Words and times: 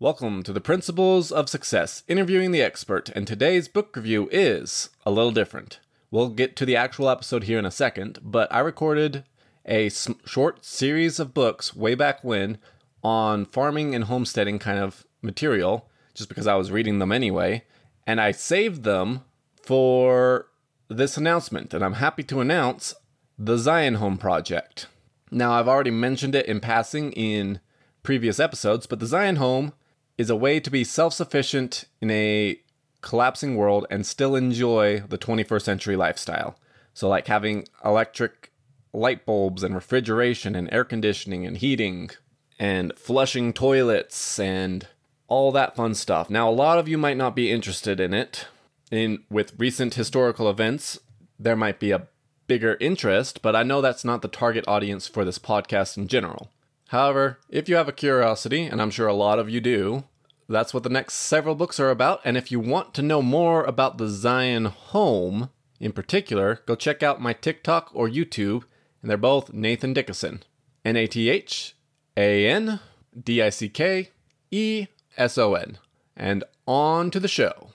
Welcome 0.00 0.44
to 0.44 0.52
the 0.52 0.60
Principles 0.60 1.32
of 1.32 1.48
Success, 1.48 2.04
interviewing 2.06 2.52
the 2.52 2.62
expert, 2.62 3.08
and 3.16 3.26
today's 3.26 3.66
book 3.66 3.96
review 3.96 4.28
is 4.30 4.90
a 5.04 5.10
little 5.10 5.32
different. 5.32 5.80
We'll 6.12 6.28
get 6.28 6.54
to 6.54 6.64
the 6.64 6.76
actual 6.76 7.08
episode 7.08 7.42
here 7.42 7.58
in 7.58 7.66
a 7.66 7.72
second, 7.72 8.20
but 8.22 8.46
I 8.54 8.60
recorded 8.60 9.24
a 9.66 9.88
sm- 9.88 10.12
short 10.24 10.64
series 10.64 11.18
of 11.18 11.34
books 11.34 11.74
way 11.74 11.96
back 11.96 12.22
when 12.22 12.58
on 13.02 13.44
farming 13.44 13.92
and 13.92 14.04
homesteading 14.04 14.60
kind 14.60 14.78
of 14.78 15.04
material, 15.20 15.90
just 16.14 16.28
because 16.28 16.46
I 16.46 16.54
was 16.54 16.70
reading 16.70 17.00
them 17.00 17.10
anyway, 17.10 17.64
and 18.06 18.20
I 18.20 18.30
saved 18.30 18.84
them 18.84 19.24
for 19.64 20.46
this 20.86 21.16
announcement, 21.16 21.74
and 21.74 21.84
I'm 21.84 21.94
happy 21.94 22.22
to 22.22 22.40
announce 22.40 22.94
the 23.36 23.58
Zion 23.58 23.94
Home 23.94 24.16
Project. 24.16 24.86
Now, 25.32 25.54
I've 25.54 25.66
already 25.66 25.90
mentioned 25.90 26.36
it 26.36 26.46
in 26.46 26.60
passing 26.60 27.10
in 27.14 27.58
previous 28.04 28.38
episodes, 28.38 28.86
but 28.86 29.00
the 29.00 29.06
Zion 29.06 29.36
Home 29.36 29.72
is 30.18 30.28
a 30.28 30.36
way 30.36 30.60
to 30.60 30.70
be 30.70 30.84
self 30.84 31.14
sufficient 31.14 31.84
in 32.02 32.10
a 32.10 32.60
collapsing 33.00 33.56
world 33.56 33.86
and 33.90 34.04
still 34.04 34.34
enjoy 34.34 35.00
the 35.08 35.16
21st 35.16 35.62
century 35.62 35.96
lifestyle. 35.96 36.58
So, 36.92 37.08
like 37.08 37.28
having 37.28 37.66
electric 37.84 38.52
light 38.92 39.24
bulbs 39.24 39.62
and 39.62 39.74
refrigeration 39.74 40.54
and 40.54 40.68
air 40.72 40.84
conditioning 40.84 41.46
and 41.46 41.56
heating 41.56 42.10
and 42.58 42.92
flushing 42.96 43.52
toilets 43.52 44.38
and 44.38 44.88
all 45.28 45.52
that 45.52 45.76
fun 45.76 45.94
stuff. 45.94 46.28
Now, 46.28 46.48
a 46.48 46.50
lot 46.50 46.78
of 46.78 46.88
you 46.88 46.98
might 46.98 47.16
not 47.16 47.36
be 47.36 47.52
interested 47.52 48.00
in 48.00 48.12
it. 48.12 48.46
In 48.90 49.22
with 49.30 49.52
recent 49.58 49.94
historical 49.94 50.48
events, 50.48 50.98
there 51.38 51.56
might 51.56 51.78
be 51.78 51.90
a 51.90 52.08
bigger 52.46 52.78
interest, 52.80 53.42
but 53.42 53.54
I 53.54 53.62
know 53.62 53.80
that's 53.80 54.04
not 54.04 54.22
the 54.22 54.28
target 54.28 54.64
audience 54.66 55.06
for 55.06 55.24
this 55.24 55.38
podcast 55.38 55.98
in 55.98 56.08
general. 56.08 56.50
However, 56.88 57.38
if 57.50 57.68
you 57.68 57.76
have 57.76 57.88
a 57.88 57.92
curiosity, 57.92 58.64
and 58.64 58.80
I'm 58.80 58.90
sure 58.90 59.08
a 59.08 59.12
lot 59.12 59.38
of 59.38 59.50
you 59.50 59.60
do, 59.60 60.04
that's 60.48 60.72
what 60.72 60.84
the 60.84 60.88
next 60.88 61.14
several 61.14 61.54
books 61.54 61.78
are 61.78 61.90
about. 61.90 62.22
And 62.24 62.34
if 62.34 62.50
you 62.50 62.58
want 62.58 62.94
to 62.94 63.02
know 63.02 63.20
more 63.20 63.62
about 63.64 63.98
the 63.98 64.08
Zion 64.08 64.64
home 64.64 65.50
in 65.78 65.92
particular, 65.92 66.62
go 66.64 66.74
check 66.74 67.02
out 67.02 67.20
my 67.20 67.34
TikTok 67.34 67.90
or 67.92 68.08
YouTube, 68.08 68.64
and 69.02 69.10
they're 69.10 69.18
both 69.18 69.52
Nathan 69.52 69.94
Dickeson. 69.94 70.40
N 70.82 70.96
A 70.96 71.06
T 71.06 71.28
H 71.28 71.76
A 72.16 72.48
N 72.48 72.80
D 73.22 73.42
I 73.42 73.50
C 73.50 73.68
K 73.68 74.08
E 74.50 74.86
S 75.18 75.36
O 75.36 75.54
N. 75.54 75.76
And 76.16 76.42
on 76.66 77.10
to 77.10 77.20
the 77.20 77.28
show. 77.28 77.72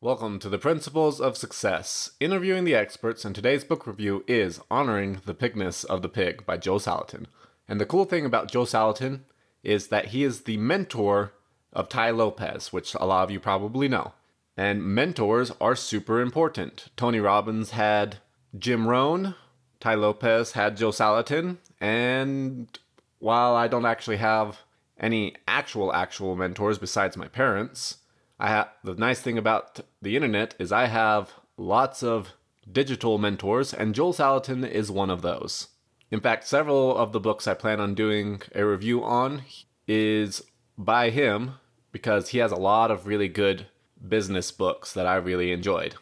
Welcome 0.00 0.40
to 0.40 0.48
the 0.48 0.58
Principles 0.58 1.20
of 1.20 1.36
Success, 1.36 2.10
interviewing 2.18 2.64
the 2.64 2.74
experts, 2.74 3.24
and 3.24 3.32
today's 3.32 3.62
book 3.62 3.86
review 3.86 4.24
is 4.26 4.60
Honoring 4.72 5.20
the 5.24 5.34
Pigness 5.34 5.84
of 5.84 6.02
the 6.02 6.08
Pig 6.08 6.44
by 6.44 6.56
Joe 6.56 6.78
Salatin. 6.78 7.26
And 7.68 7.80
the 7.80 7.86
cool 7.86 8.04
thing 8.04 8.26
about 8.26 8.50
Joe 8.50 8.64
Salatin 8.64 9.20
is 9.62 9.88
that 9.88 10.06
he 10.06 10.22
is 10.24 10.42
the 10.42 10.56
mentor 10.58 11.32
of 11.72 11.88
Tai 11.88 12.10
Lopez, 12.10 12.72
which 12.72 12.94
a 12.94 13.06
lot 13.06 13.24
of 13.24 13.30
you 13.30 13.40
probably 13.40 13.88
know. 13.88 14.12
And 14.56 14.84
mentors 14.84 15.50
are 15.60 15.74
super 15.74 16.20
important. 16.20 16.90
Tony 16.96 17.18
Robbins 17.18 17.70
had 17.70 18.18
Jim 18.56 18.86
Rohn, 18.86 19.34
Tai 19.80 19.94
Lopez 19.94 20.52
had 20.52 20.76
Joe 20.76 20.90
Salatin, 20.90 21.58
and 21.80 22.78
while 23.18 23.54
I 23.56 23.68
don't 23.68 23.86
actually 23.86 24.18
have 24.18 24.60
any 24.98 25.34
actual 25.48 25.92
actual 25.92 26.36
mentors 26.36 26.78
besides 26.78 27.16
my 27.16 27.26
parents, 27.26 27.98
I 28.38 28.48
have 28.48 28.68
the 28.84 28.94
nice 28.94 29.20
thing 29.20 29.38
about 29.38 29.80
the 30.00 30.14
internet 30.14 30.54
is 30.58 30.70
I 30.70 30.86
have 30.86 31.32
lots 31.56 32.02
of 32.02 32.32
digital 32.70 33.18
mentors, 33.18 33.74
and 33.74 33.94
Joel 33.94 34.12
Salatin 34.12 34.68
is 34.68 34.90
one 34.90 35.10
of 35.10 35.22
those. 35.22 35.68
In 36.14 36.20
fact, 36.20 36.46
several 36.46 36.96
of 36.96 37.10
the 37.10 37.18
books 37.18 37.48
I 37.48 37.54
plan 37.54 37.80
on 37.80 37.96
doing 37.96 38.40
a 38.54 38.64
review 38.64 39.02
on 39.02 39.42
is 39.88 40.44
by 40.78 41.10
him 41.10 41.54
because 41.90 42.28
he 42.28 42.38
has 42.38 42.52
a 42.52 42.56
lot 42.56 42.92
of 42.92 43.08
really 43.08 43.26
good 43.26 43.66
business 44.08 44.52
books 44.52 44.92
that 44.92 45.08
I 45.08 45.16
really 45.16 45.50
enjoyed. 45.50 45.96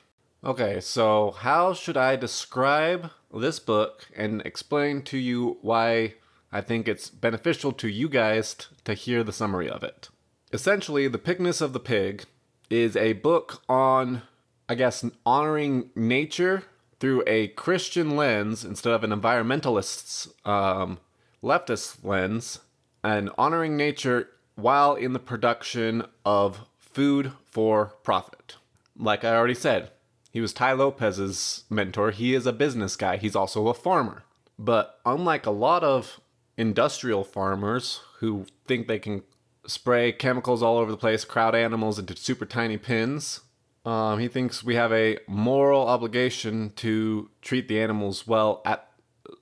Okay, 0.44 0.80
so 0.80 1.30
how 1.30 1.72
should 1.72 1.96
I 1.96 2.16
describe 2.16 3.10
this 3.34 3.58
book 3.58 4.06
and 4.14 4.42
explain 4.42 5.00
to 5.04 5.16
you 5.16 5.56
why 5.62 6.16
I 6.52 6.60
think 6.60 6.88
it's 6.88 7.08
beneficial 7.08 7.72
to 7.72 7.88
you 7.88 8.10
guys 8.10 8.52
t- 8.52 8.66
to 8.84 8.92
hear 8.92 9.24
the 9.24 9.32
summary 9.32 9.70
of 9.70 9.82
it? 9.82 10.10
Essentially, 10.52 11.08
The 11.08 11.16
Pigness 11.16 11.62
of 11.62 11.72
the 11.72 11.80
Pig 11.80 12.24
is 12.68 12.96
a 12.96 13.14
book 13.14 13.62
on, 13.66 14.20
I 14.68 14.74
guess, 14.74 15.06
honoring 15.24 15.88
nature 15.96 16.64
through 17.02 17.24
a 17.26 17.48
Christian 17.48 18.14
lens 18.14 18.64
instead 18.64 18.92
of 18.92 19.02
an 19.02 19.10
environmentalist's 19.10 20.28
um, 20.44 21.00
leftist 21.42 22.04
lens, 22.04 22.60
and 23.02 23.28
honoring 23.36 23.76
nature 23.76 24.28
while 24.54 24.94
in 24.94 25.12
the 25.12 25.18
production 25.18 26.04
of 26.24 26.60
food 26.78 27.32
for 27.44 27.86
profit. 28.04 28.54
Like 28.96 29.24
I 29.24 29.34
already 29.34 29.52
said, 29.52 29.90
he 30.30 30.40
was 30.40 30.52
Tai 30.52 30.74
Lopez's 30.74 31.64
mentor. 31.68 32.12
He 32.12 32.36
is 32.36 32.46
a 32.46 32.52
business 32.52 32.94
guy, 32.94 33.16
he's 33.16 33.34
also 33.34 33.66
a 33.66 33.74
farmer. 33.74 34.22
But 34.56 35.00
unlike 35.04 35.44
a 35.44 35.50
lot 35.50 35.82
of 35.82 36.20
industrial 36.56 37.24
farmers 37.24 38.00
who 38.20 38.46
think 38.68 38.86
they 38.86 39.00
can 39.00 39.24
spray 39.66 40.12
chemicals 40.12 40.62
all 40.62 40.78
over 40.78 40.92
the 40.92 40.96
place, 40.96 41.24
crowd 41.24 41.56
animals 41.56 41.98
into 41.98 42.16
super 42.16 42.46
tiny 42.46 42.76
pins. 42.76 43.40
Um, 43.84 44.20
he 44.20 44.28
thinks 44.28 44.62
we 44.62 44.76
have 44.76 44.92
a 44.92 45.18
moral 45.26 45.86
obligation 45.88 46.72
to 46.76 47.30
treat 47.40 47.68
the 47.68 47.80
animals 47.80 48.26
well 48.26 48.62
at, 48.64 48.88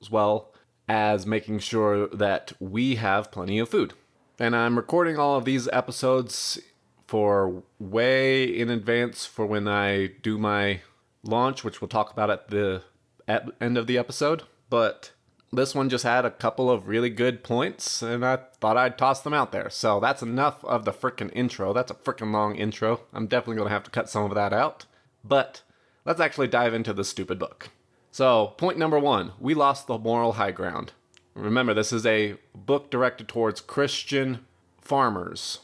as 0.01 0.11
well 0.11 0.53
as 0.89 1.27
making 1.27 1.59
sure 1.59 2.09
that 2.09 2.53
we 2.59 2.97
have 2.97 3.31
plenty 3.31 3.59
of 3.59 3.69
food. 3.69 3.93
And 4.39 4.57
I'm 4.57 4.77
recording 4.77 5.19
all 5.19 5.37
of 5.37 5.45
these 5.45 5.69
episodes 5.73 6.59
for 7.07 7.63
way 7.79 8.45
in 8.45 8.71
advance 8.71 9.27
for 9.27 9.45
when 9.45 9.69
I 9.69 10.07
do 10.23 10.39
my 10.39 10.81
launch, 11.23 11.63
which 11.63 11.81
we'll 11.81 11.89
talk 11.89 12.13
about 12.13 12.31
at 12.31 12.49
the 12.49 12.83
at 13.29 13.47
end 13.61 13.77
of 13.77 13.87
the 13.87 13.99
episode. 13.99 14.45
But 14.71 15.13
this 15.53 15.75
one 15.75 15.89
just 15.89 16.05
had 16.05 16.25
a 16.25 16.31
couple 16.31 16.71
of 16.71 16.87
really 16.87 17.11
good 17.11 17.43
points, 17.43 18.03
and 18.03 18.25
I 18.25 18.39
thought 18.61 18.77
I'd 18.77 18.97
toss 18.97 19.21
them 19.21 19.35
out 19.35 19.51
there. 19.53 19.69
So 19.69 19.99
that's 19.99 20.23
enough 20.23 20.65
of 20.65 20.85
the 20.85 20.93
frickin' 20.93 21.31
intro. 21.33 21.73
That's 21.73 21.91
a 21.91 21.95
frickin' 21.95 22.33
long 22.33 22.55
intro. 22.57 23.01
I'm 23.13 23.27
definitely 23.27 23.57
gonna 23.57 23.71
have 23.71 23.85
to 23.85 23.91
cut 23.91 24.09
some 24.09 24.25
of 24.25 24.35
that 24.35 24.53
out. 24.53 24.87
But 25.25 25.63
let's 26.05 26.21
actually 26.21 26.49
dive 26.49 26.73
into 26.73 26.93
the 26.93 27.05
stupid 27.05 27.39
book. 27.39 27.71
So, 28.13 28.49
point 28.59 28.79
number 28.79 28.99
one 28.99 29.33
we 29.41 29.55
lost 29.55 29.87
the 29.87 29.99
moral 29.99 30.33
high 30.33 30.53
ground. 30.53 30.93
Remember, 31.35 31.75
this 31.75 31.93
is 31.93 32.07
a 32.07 32.37
book 32.55 32.91
directed 32.91 33.29
towards 33.29 33.61
Christian 33.61 34.45
farmers, 34.81 35.61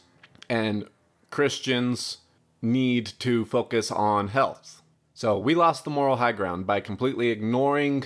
and 0.49 0.87
Christians 1.29 2.19
need 2.61 3.13
to 3.19 3.45
focus 3.45 3.91
on 3.91 4.29
health. 4.29 4.81
So, 5.13 5.37
we 5.37 5.55
lost 5.55 5.83
the 5.83 5.89
moral 5.89 6.17
high 6.17 6.31
ground 6.31 6.67
by 6.67 6.79
completely 6.79 7.29
ignoring 7.29 8.05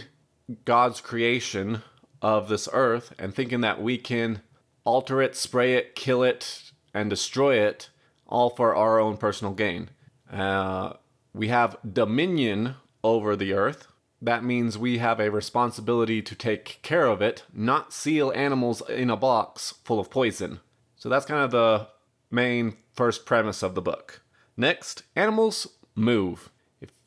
God's 0.66 1.02
creation 1.02 1.82
of 2.22 2.50
this 2.50 2.70
earth 2.72 3.14
and 3.18 3.34
thinking 3.34 3.62
that 3.62 3.82
we 3.82 3.98
can 3.98 4.42
alter 4.84 5.22
it, 5.22 5.36
spray 5.36 5.74
it, 5.74 5.96
kill 5.96 6.24
it, 6.24 6.72
and 6.94 7.10
destroy 7.10 7.56
it 7.56 7.90
all 8.28 8.50
for 8.50 8.76
our 8.76 9.00
own 9.00 9.18
personal 9.18 9.54
gain. 9.54 9.90
Uh, 10.32 10.94
we 11.34 11.50
have 11.50 11.78
dominion 11.90 12.76
over 13.04 13.36
the 13.36 13.54
earth. 13.54 13.88
That 14.22 14.44
means 14.44 14.78
we 14.78 15.00
have 15.00 15.20
a 15.20 15.32
responsibility 15.32 16.22
to 16.22 16.36
take 16.36 16.80
care 16.84 17.08
of 17.08 17.22
it, 17.22 17.44
not 17.54 17.94
seal 17.94 18.32
animals 18.36 18.82
in 18.88 19.10
a 19.10 19.18
box 19.18 19.76
full 19.84 20.00
of 20.00 20.10
poison. 20.10 20.60
So 20.96 21.10
that's 21.10 21.26
kind 21.26 21.44
of 21.44 21.52
the 21.52 21.88
main 22.30 22.78
first 22.94 23.26
premise 23.26 23.64
of 23.64 23.74
the 23.74 23.82
book. 23.82 24.22
Next, 24.56 25.04
animals 25.16 25.68
move. 25.96 26.50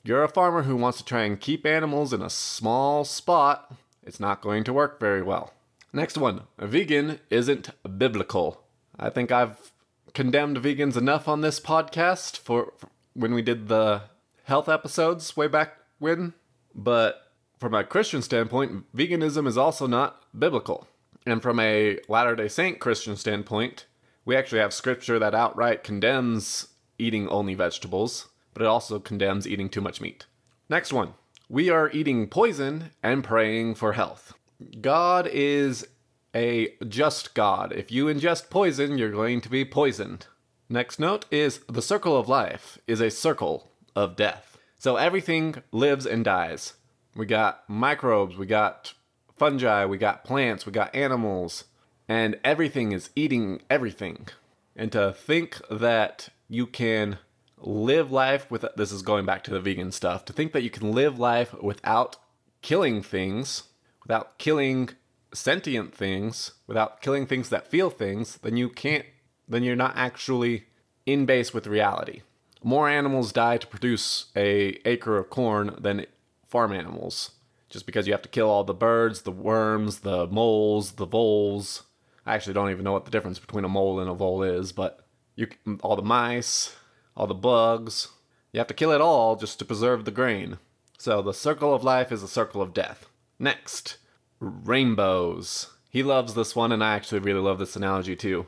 You're 0.07 0.23
a 0.23 0.29
farmer 0.29 0.65
who 0.65 0.77
wants 0.77 0.99
to 0.99 1.05
try 1.05 1.23
and 1.23 1.41
keep 1.41 1.65
animals 1.65 2.13
in 2.13 2.21
a 2.21 2.29
small 2.29 3.07
spot, 3.07 3.75
it's 4.03 4.21
not 4.21 4.43
going 4.43 4.63
to 4.65 4.73
work 4.75 5.01
very 5.01 5.23
well. 5.23 5.55
Next 5.95 6.19
one, 6.19 6.43
a 6.59 6.67
vegan 6.67 7.21
isn't 7.31 7.71
biblical. 7.97 8.61
I 8.99 9.09
think 9.09 9.33
I've 9.33 9.73
condemned 10.13 10.59
vegans 10.59 10.99
enough 10.99 11.27
on 11.27 11.41
this 11.41 11.59
podcast 11.59 12.37
for, 12.37 12.75
for 12.77 12.91
when 13.15 13.33
we 13.33 13.41
did 13.41 13.69
the 13.69 14.03
health 14.43 14.69
episodes 14.69 15.39
way 15.39 15.49
back 15.49 15.79
when, 15.99 16.35
but 16.75 17.33
from 17.59 17.73
a 17.73 17.83
Christian 17.83 18.21
standpoint, 18.21 18.85
veganism 18.95 19.47
is 19.47 19.57
also 19.57 19.87
not 19.87 20.23
biblical. 20.39 20.87
And 21.25 21.41
from 21.41 21.59
a 21.59 21.99
Latter 22.09 22.37
day 22.37 22.49
Saint 22.49 22.79
Christian 22.79 23.17
standpoint, 23.17 23.87
we 24.27 24.37
actually 24.37 24.61
have 24.61 24.75
scripture 24.75 25.19
that 25.19 25.35
outright 25.35 25.83
condemns 25.83 26.69
eating 26.99 27.27
only 27.29 27.55
vegetables, 27.55 28.29
but 28.55 28.63
it 28.63 28.69
also 28.69 28.99
condemns 28.99 29.47
eating 29.47 29.69
too 29.69 29.81
much 29.81 30.01
meat. 30.01 30.27
Next 30.71 30.93
one. 30.93 31.15
We 31.49 31.69
are 31.69 31.91
eating 31.91 32.29
poison 32.29 32.91
and 33.03 33.23
praying 33.23 33.75
for 33.75 33.93
health. 33.93 34.33
God 34.81 35.29
is 35.31 35.87
a 36.35 36.75
just 36.89 37.35
God. 37.35 37.73
If 37.73 37.93
you 37.93 38.07
ingest 38.07 38.49
poison, 38.49 38.97
you're 38.97 39.11
going 39.11 39.41
to 39.43 39.51
be 39.51 39.65
poisoned. 39.65 40.27
Next 40.69 40.99
note 40.99 41.27
is 41.31 41.61
the 41.69 41.83
circle 41.83 42.17
of 42.17 42.29
life 42.29 42.79
is 42.87 43.01
a 43.01 43.11
circle 43.11 43.71
of 43.95 44.17
death. 44.17 44.57
So 44.79 44.97
everything 44.97 45.57
lives 45.71 46.07
and 46.07 46.25
dies. 46.25 46.75
We 47.15 47.27
got 47.27 47.69
microbes, 47.69 48.37
we 48.37 48.47
got 48.47 48.95
fungi, 49.37 49.85
we 49.85 49.99
got 49.99 50.25
plants, 50.25 50.67
we 50.67 50.73
got 50.73 50.95
animals, 50.95 51.65
and 52.09 52.39
everything 52.43 52.93
is 52.93 53.11
eating 53.15 53.63
everything. 53.71 54.29
And 54.75 54.91
to 54.93 55.13
think 55.13 55.61
that 55.71 56.31
you 56.49 56.67
can 56.67 57.19
live 57.67 58.13
life 58.13 58.51
with 58.51 58.65
this 58.77 58.93
is 58.93 59.03
going 59.03 59.27
back 59.27 59.45
to 59.45 59.51
the 59.51 59.61
vegan 59.61 59.93
stuff. 59.93 60.25
To 60.27 60.33
think 60.33 60.53
that 60.53 60.63
you 60.63 60.71
can 60.71 60.93
live 60.93 61.19
life 61.19 61.55
without 61.63 62.17
killing 62.63 63.03
things, 63.03 63.65
without 64.03 64.39
killing 64.39 64.91
sentient 65.33 65.95
things, 65.95 66.53
without 66.67 67.01
killing 67.01 67.27
things 67.27 67.49
that 67.49 67.67
feel 67.67 67.91
things, 67.91 68.39
then 68.39 68.57
you 68.57 68.69
can't 68.69 69.05
then 69.47 69.63
you're 69.63 69.77
not 69.77 69.97
actually 69.97 70.65
in 71.05 71.27
base 71.27 71.53
with 71.53 71.67
reality. 71.67 72.23
More 72.63 72.89
animals 72.89 73.33
die 73.33 73.59
to 73.59 73.67
produce 73.67 74.27
a 74.35 74.79
acre 74.89 75.19
of 75.19 75.29
corn 75.29 75.75
than 75.79 76.07
farm 76.47 76.73
animals. 76.73 77.33
Just 77.69 77.85
because 77.85 78.07
you 78.07 78.13
have 78.13 78.23
to 78.23 78.29
kill 78.29 78.49
all 78.49 78.65
the 78.65 78.73
birds, 78.73 79.23
the 79.23 79.33
worms, 79.33 80.01
the 80.01 80.27
moles, 80.29 80.93
the 80.93 81.05
voles. 81.05 81.83
I 82.25 82.35
actually 82.35 82.55
don't 82.55 82.71
even 82.71 82.85
know 82.85 82.93
what 82.93 83.05
the 83.05 83.11
difference 83.11 83.39
between 83.39 83.65
a 83.65 83.69
mole 83.69 84.01
and 84.01 84.09
a 84.09 84.15
vole 84.15 84.43
is, 84.43 84.73
but 84.73 85.07
you 85.37 85.49
all 85.83 85.97
the 85.97 86.03
mice, 86.03 86.75
all 87.17 87.27
the 87.27 87.35
bugs. 87.35 88.09
You 88.53 88.59
have 88.59 88.67
to 88.69 88.75
kill 88.75 88.93
it 88.93 89.01
all 89.01 89.37
just 89.37 89.59
to 89.59 89.65
preserve 89.65 90.05
the 90.05 90.11
grain. 90.11 90.59
So 90.99 91.23
the 91.23 91.35
circle 91.35 91.75
of 91.75 91.85
life 91.85 92.13
is 92.13 92.23
a 92.23 92.29
circle 92.29 92.63
of 92.63 92.73
death. 92.73 93.07
Next, 93.39 93.99
rainbows. 94.41 95.69
He 95.91 96.03
loves 96.03 96.35
this 96.35 96.57
one, 96.57 96.73
and 96.73 96.83
I 96.83 96.95
actually 96.95 97.21
really 97.21 97.41
love 97.41 97.59
this 97.59 97.77
analogy 97.77 98.17
too. 98.17 98.47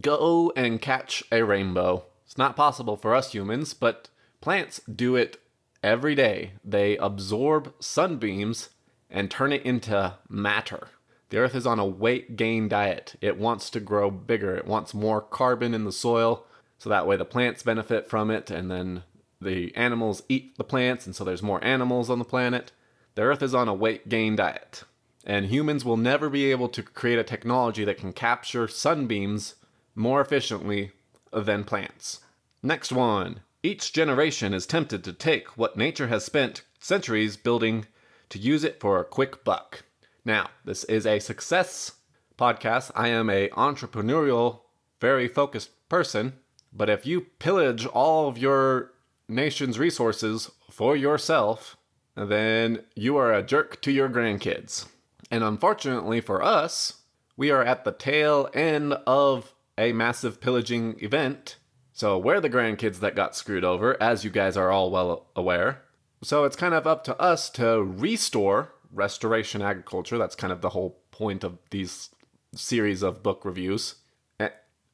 Go 0.00 0.52
and 0.56 0.80
catch 0.80 1.22
a 1.30 1.42
rainbow. 1.42 2.04
It's 2.24 2.38
not 2.38 2.56
possible 2.56 2.96
for 2.96 3.14
us 3.14 3.32
humans, 3.32 3.74
but 3.74 4.08
plants 4.40 4.80
do 4.80 5.16
it 5.16 5.40
every 5.82 6.14
day. 6.14 6.52
They 6.64 6.96
absorb 6.96 7.74
sunbeams 7.80 8.70
and 9.10 9.30
turn 9.30 9.52
it 9.52 9.62
into 9.62 10.14
matter. 10.28 10.88
The 11.30 11.38
earth 11.38 11.54
is 11.54 11.66
on 11.66 11.78
a 11.78 11.86
weight 11.86 12.36
gain 12.36 12.68
diet. 12.68 13.16
It 13.20 13.38
wants 13.38 13.70
to 13.70 13.80
grow 13.80 14.10
bigger, 14.10 14.54
it 14.54 14.66
wants 14.66 14.94
more 14.94 15.20
carbon 15.20 15.74
in 15.74 15.84
the 15.84 15.92
soil, 15.92 16.46
so 16.78 16.90
that 16.90 17.06
way 17.06 17.16
the 17.16 17.24
plants 17.24 17.62
benefit 17.62 18.08
from 18.08 18.30
it, 18.30 18.50
and 18.50 18.70
then 18.70 19.02
the 19.40 19.74
animals 19.76 20.22
eat 20.28 20.56
the 20.56 20.64
plants, 20.64 21.06
and 21.06 21.14
so 21.14 21.24
there's 21.24 21.42
more 21.42 21.62
animals 21.64 22.10
on 22.10 22.18
the 22.18 22.24
planet. 22.24 22.72
The 23.14 23.22
earth 23.22 23.42
is 23.42 23.54
on 23.54 23.68
a 23.68 23.74
weight 23.74 24.08
gain 24.08 24.36
diet. 24.36 24.84
And 25.24 25.46
humans 25.46 25.84
will 25.84 25.96
never 25.96 26.30
be 26.30 26.50
able 26.50 26.68
to 26.68 26.82
create 26.82 27.18
a 27.18 27.24
technology 27.24 27.84
that 27.84 27.98
can 27.98 28.12
capture 28.12 28.68
sunbeams 28.68 29.56
more 29.94 30.20
efficiently 30.20 30.92
than 31.32 31.64
plants. 31.64 32.20
Next 32.62 32.92
one. 32.92 33.40
Each 33.62 33.92
generation 33.92 34.54
is 34.54 34.66
tempted 34.66 35.02
to 35.02 35.12
take 35.12 35.56
what 35.56 35.76
nature 35.76 36.06
has 36.06 36.24
spent 36.24 36.62
centuries 36.78 37.36
building 37.36 37.86
to 38.28 38.38
use 38.38 38.62
it 38.62 38.78
for 38.78 39.00
a 39.00 39.04
quick 39.04 39.42
buck. 39.42 39.82
Now, 40.24 40.50
this 40.64 40.84
is 40.84 41.06
a 41.06 41.18
success 41.18 41.92
podcast. 42.38 42.92
I 42.94 43.08
am 43.08 43.28
a 43.28 43.48
entrepreneurial, 43.50 44.60
very 45.00 45.26
focused 45.26 45.70
person, 45.88 46.34
but 46.76 46.90
if 46.90 47.06
you 47.06 47.22
pillage 47.22 47.86
all 47.86 48.28
of 48.28 48.36
your 48.36 48.92
nation's 49.28 49.78
resources 49.78 50.50
for 50.70 50.94
yourself, 50.94 51.76
then 52.14 52.84
you 52.94 53.16
are 53.16 53.32
a 53.32 53.42
jerk 53.42 53.80
to 53.82 53.90
your 53.90 54.08
grandkids. 54.08 54.86
And 55.30 55.42
unfortunately 55.42 56.20
for 56.20 56.42
us, 56.42 57.02
we 57.36 57.50
are 57.50 57.62
at 57.62 57.84
the 57.84 57.92
tail 57.92 58.48
end 58.54 58.94
of 59.06 59.54
a 59.78 59.92
massive 59.92 60.40
pillaging 60.40 60.96
event. 61.00 61.56
So 61.92 62.18
we're 62.18 62.40
the 62.40 62.50
grandkids 62.50 63.00
that 63.00 63.16
got 63.16 63.34
screwed 63.34 63.64
over, 63.64 64.00
as 64.02 64.24
you 64.24 64.30
guys 64.30 64.56
are 64.56 64.70
all 64.70 64.90
well 64.90 65.26
aware. 65.34 65.82
So 66.22 66.44
it's 66.44 66.56
kind 66.56 66.74
of 66.74 66.86
up 66.86 67.04
to 67.04 67.18
us 67.20 67.50
to 67.50 67.82
restore 67.82 68.72
restoration 68.92 69.62
agriculture. 69.62 70.18
That's 70.18 70.36
kind 70.36 70.52
of 70.52 70.60
the 70.60 70.70
whole 70.70 70.98
point 71.10 71.44
of 71.44 71.58
these 71.70 72.10
series 72.54 73.02
of 73.02 73.22
book 73.22 73.44
reviews. 73.44 73.96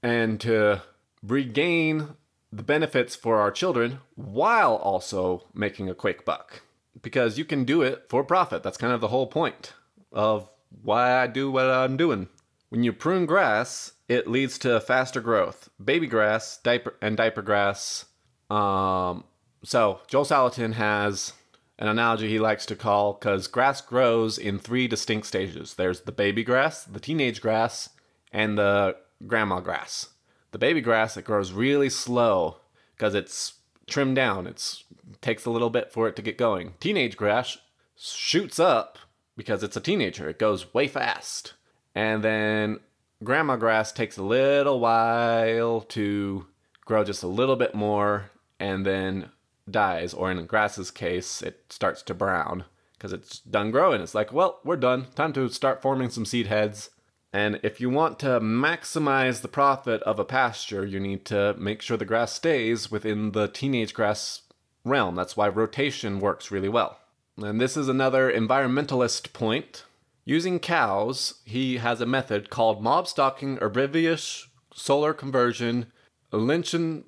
And 0.02 0.40
to 0.40 0.82
regain 1.22 2.16
the 2.52 2.62
benefits 2.62 3.16
for 3.16 3.40
our 3.40 3.50
children 3.50 4.00
while 4.14 4.76
also 4.76 5.44
making 5.54 5.88
a 5.88 5.94
quick 5.94 6.24
buck. 6.24 6.62
Because 7.00 7.38
you 7.38 7.44
can 7.44 7.64
do 7.64 7.82
it 7.82 8.04
for 8.08 8.22
profit. 8.22 8.62
That's 8.62 8.76
kind 8.76 8.92
of 8.92 9.00
the 9.00 9.08
whole 9.08 9.26
point 9.26 9.72
of 10.12 10.48
why 10.82 11.22
I 11.22 11.26
do 11.26 11.50
what 11.50 11.66
I'm 11.66 11.96
doing. 11.96 12.28
When 12.68 12.82
you 12.82 12.92
prune 12.92 13.26
grass, 13.26 13.92
it 14.08 14.28
leads 14.28 14.58
to 14.58 14.80
faster 14.80 15.20
growth. 15.20 15.70
Baby 15.82 16.06
grass, 16.06 16.58
diaper 16.62 16.94
and 17.00 17.16
diaper 17.16 17.42
grass. 17.42 18.06
Um, 18.50 19.24
so 19.64 20.00
Joel 20.06 20.24
Salatin 20.24 20.74
has 20.74 21.32
an 21.78 21.88
analogy 21.88 22.28
he 22.28 22.38
likes 22.38 22.66
to 22.66 22.76
call 22.76 23.14
because 23.14 23.46
grass 23.46 23.80
grows 23.80 24.38
in 24.38 24.58
three 24.58 24.86
distinct 24.86 25.26
stages. 25.26 25.74
There's 25.74 26.02
the 26.02 26.12
baby 26.12 26.44
grass, 26.44 26.84
the 26.84 27.00
teenage 27.00 27.40
grass, 27.40 27.88
and 28.30 28.58
the 28.58 28.96
grandma 29.26 29.60
grass. 29.60 30.08
The 30.52 30.58
baby 30.58 30.80
grass 30.80 31.16
it 31.16 31.24
grows 31.24 31.52
really 31.52 31.90
slow 31.90 32.58
because 32.96 33.14
it's 33.14 33.54
trimmed 33.86 34.16
down. 34.16 34.46
It 34.46 34.82
takes 35.20 35.44
a 35.44 35.50
little 35.50 35.70
bit 35.70 35.92
for 35.92 36.08
it 36.08 36.16
to 36.16 36.22
get 36.22 36.38
going. 36.38 36.74
Teenage 36.78 37.16
grass 37.16 37.58
shoots 37.96 38.60
up 38.60 38.98
because 39.36 39.62
it's 39.62 39.76
a 39.76 39.80
teenager. 39.80 40.28
It 40.28 40.38
goes 40.38 40.72
way 40.72 40.88
fast. 40.88 41.54
And 41.94 42.22
then 42.22 42.80
grandma 43.24 43.56
grass 43.56 43.92
takes 43.92 44.16
a 44.16 44.22
little 44.22 44.80
while 44.80 45.80
to 45.80 46.46
grow 46.84 47.04
just 47.04 47.22
a 47.22 47.28
little 47.28 47.56
bit 47.56 47.74
more 47.74 48.30
and 48.60 48.84
then 48.84 49.30
dies. 49.70 50.12
Or 50.14 50.30
in 50.30 50.44
grass's 50.46 50.90
case, 50.90 51.42
it 51.42 51.64
starts 51.70 52.02
to 52.02 52.14
brown 52.14 52.64
because 52.94 53.12
it's 53.12 53.40
done 53.40 53.70
growing. 53.70 54.00
It's 54.00 54.14
like, 54.14 54.32
well, 54.32 54.60
we're 54.64 54.76
done. 54.76 55.06
Time 55.14 55.32
to 55.32 55.48
start 55.48 55.82
forming 55.82 56.10
some 56.10 56.26
seed 56.26 56.46
heads. 56.46 56.90
And 57.32 57.60
if 57.62 57.80
you 57.80 57.88
want 57.88 58.18
to 58.20 58.40
maximize 58.40 59.40
the 59.40 59.48
profit 59.48 60.02
of 60.02 60.18
a 60.18 60.24
pasture, 60.24 60.84
you 60.84 61.00
need 61.00 61.24
to 61.26 61.54
make 61.58 61.80
sure 61.80 61.96
the 61.96 62.04
grass 62.04 62.32
stays 62.32 62.90
within 62.90 63.32
the 63.32 63.48
teenage 63.48 63.94
grass 63.94 64.42
realm. 64.84 65.14
That's 65.14 65.36
why 65.36 65.48
rotation 65.48 66.20
works 66.20 66.50
really 66.50 66.68
well. 66.68 66.98
And 67.38 67.60
this 67.60 67.76
is 67.76 67.88
another 67.88 68.30
environmentalist 68.30 69.32
point. 69.32 69.84
Using 70.24 70.60
cows, 70.60 71.40
he 71.44 71.78
has 71.78 72.00
a 72.00 72.06
method 72.06 72.50
called 72.50 72.82
mob 72.82 73.08
stocking 73.08 73.56
herbivorous 73.56 74.46
solar 74.74 75.14
conversion 75.14 75.86
lichen, 76.30 77.04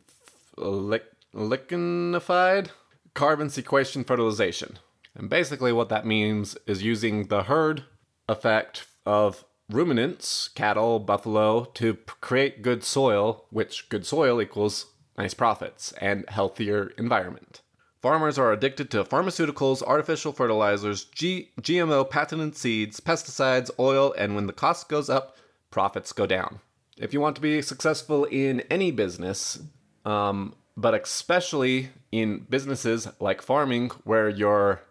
lichenified 0.57 2.69
carbon 3.13 3.51
sequestration 3.51 4.05
fertilization. 4.05 4.79
And 5.15 5.31
basically, 5.31 5.73
what 5.73 5.91
that 5.91 6.07
means 6.07 6.57
is 6.67 6.83
using 6.83 7.29
the 7.29 7.45
herd 7.45 7.85
effect 8.29 8.87
of 9.07 9.45
ruminants, 9.71 10.49
cattle, 10.49 10.99
buffalo, 10.99 11.65
to 11.75 11.95
create 12.21 12.63
good 12.63 12.85
soil, 12.85 13.47
which 13.51 13.89
good 13.89 14.07
soil 14.07 14.41
equals 14.41 14.87
nice 15.17 15.35
profits 15.35 15.93
and 16.01 16.29
healthier 16.29 16.93
environment. 16.99 17.61
Farmers 18.03 18.39
are 18.39 18.53
addicted 18.53 18.91
to 18.91 19.05
pharmaceuticals, 19.05 19.83
artificial 19.83 20.33
fertilizers, 20.33 21.05
G- 21.05 21.51
GMO 21.61 22.09
patented 22.09 22.57
seeds, 22.57 23.01
pesticides, 23.01 23.71
oil, 23.79 24.15
and 24.19 24.35
when 24.35 24.47
the 24.47 24.53
cost 24.53 24.89
goes 24.89 25.09
up, 25.09 25.37
profits 25.71 26.13
go 26.13 26.27
down. 26.27 26.61
If 26.99 27.15
you 27.15 27.21
want 27.21 27.35
to 27.37 27.43
be 27.43 27.63
successful 27.63 28.25
in 28.27 28.61
any 28.71 28.91
business, 28.91 29.59
um, 30.05 30.55
but 30.77 30.95
especially 30.95 31.91
in 32.13 32.47
businesses 32.51 33.09
like 33.21 33.41
farming, 33.41 33.91
where 34.05 34.29
your 34.29 34.83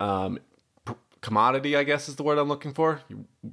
um, 0.00 0.38
commodity, 1.20 1.76
I 1.76 1.84
guess 1.84 2.08
is 2.08 2.16
the 2.16 2.22
word 2.22 2.38
I'm 2.38 2.48
looking 2.48 2.74
for, 2.74 3.00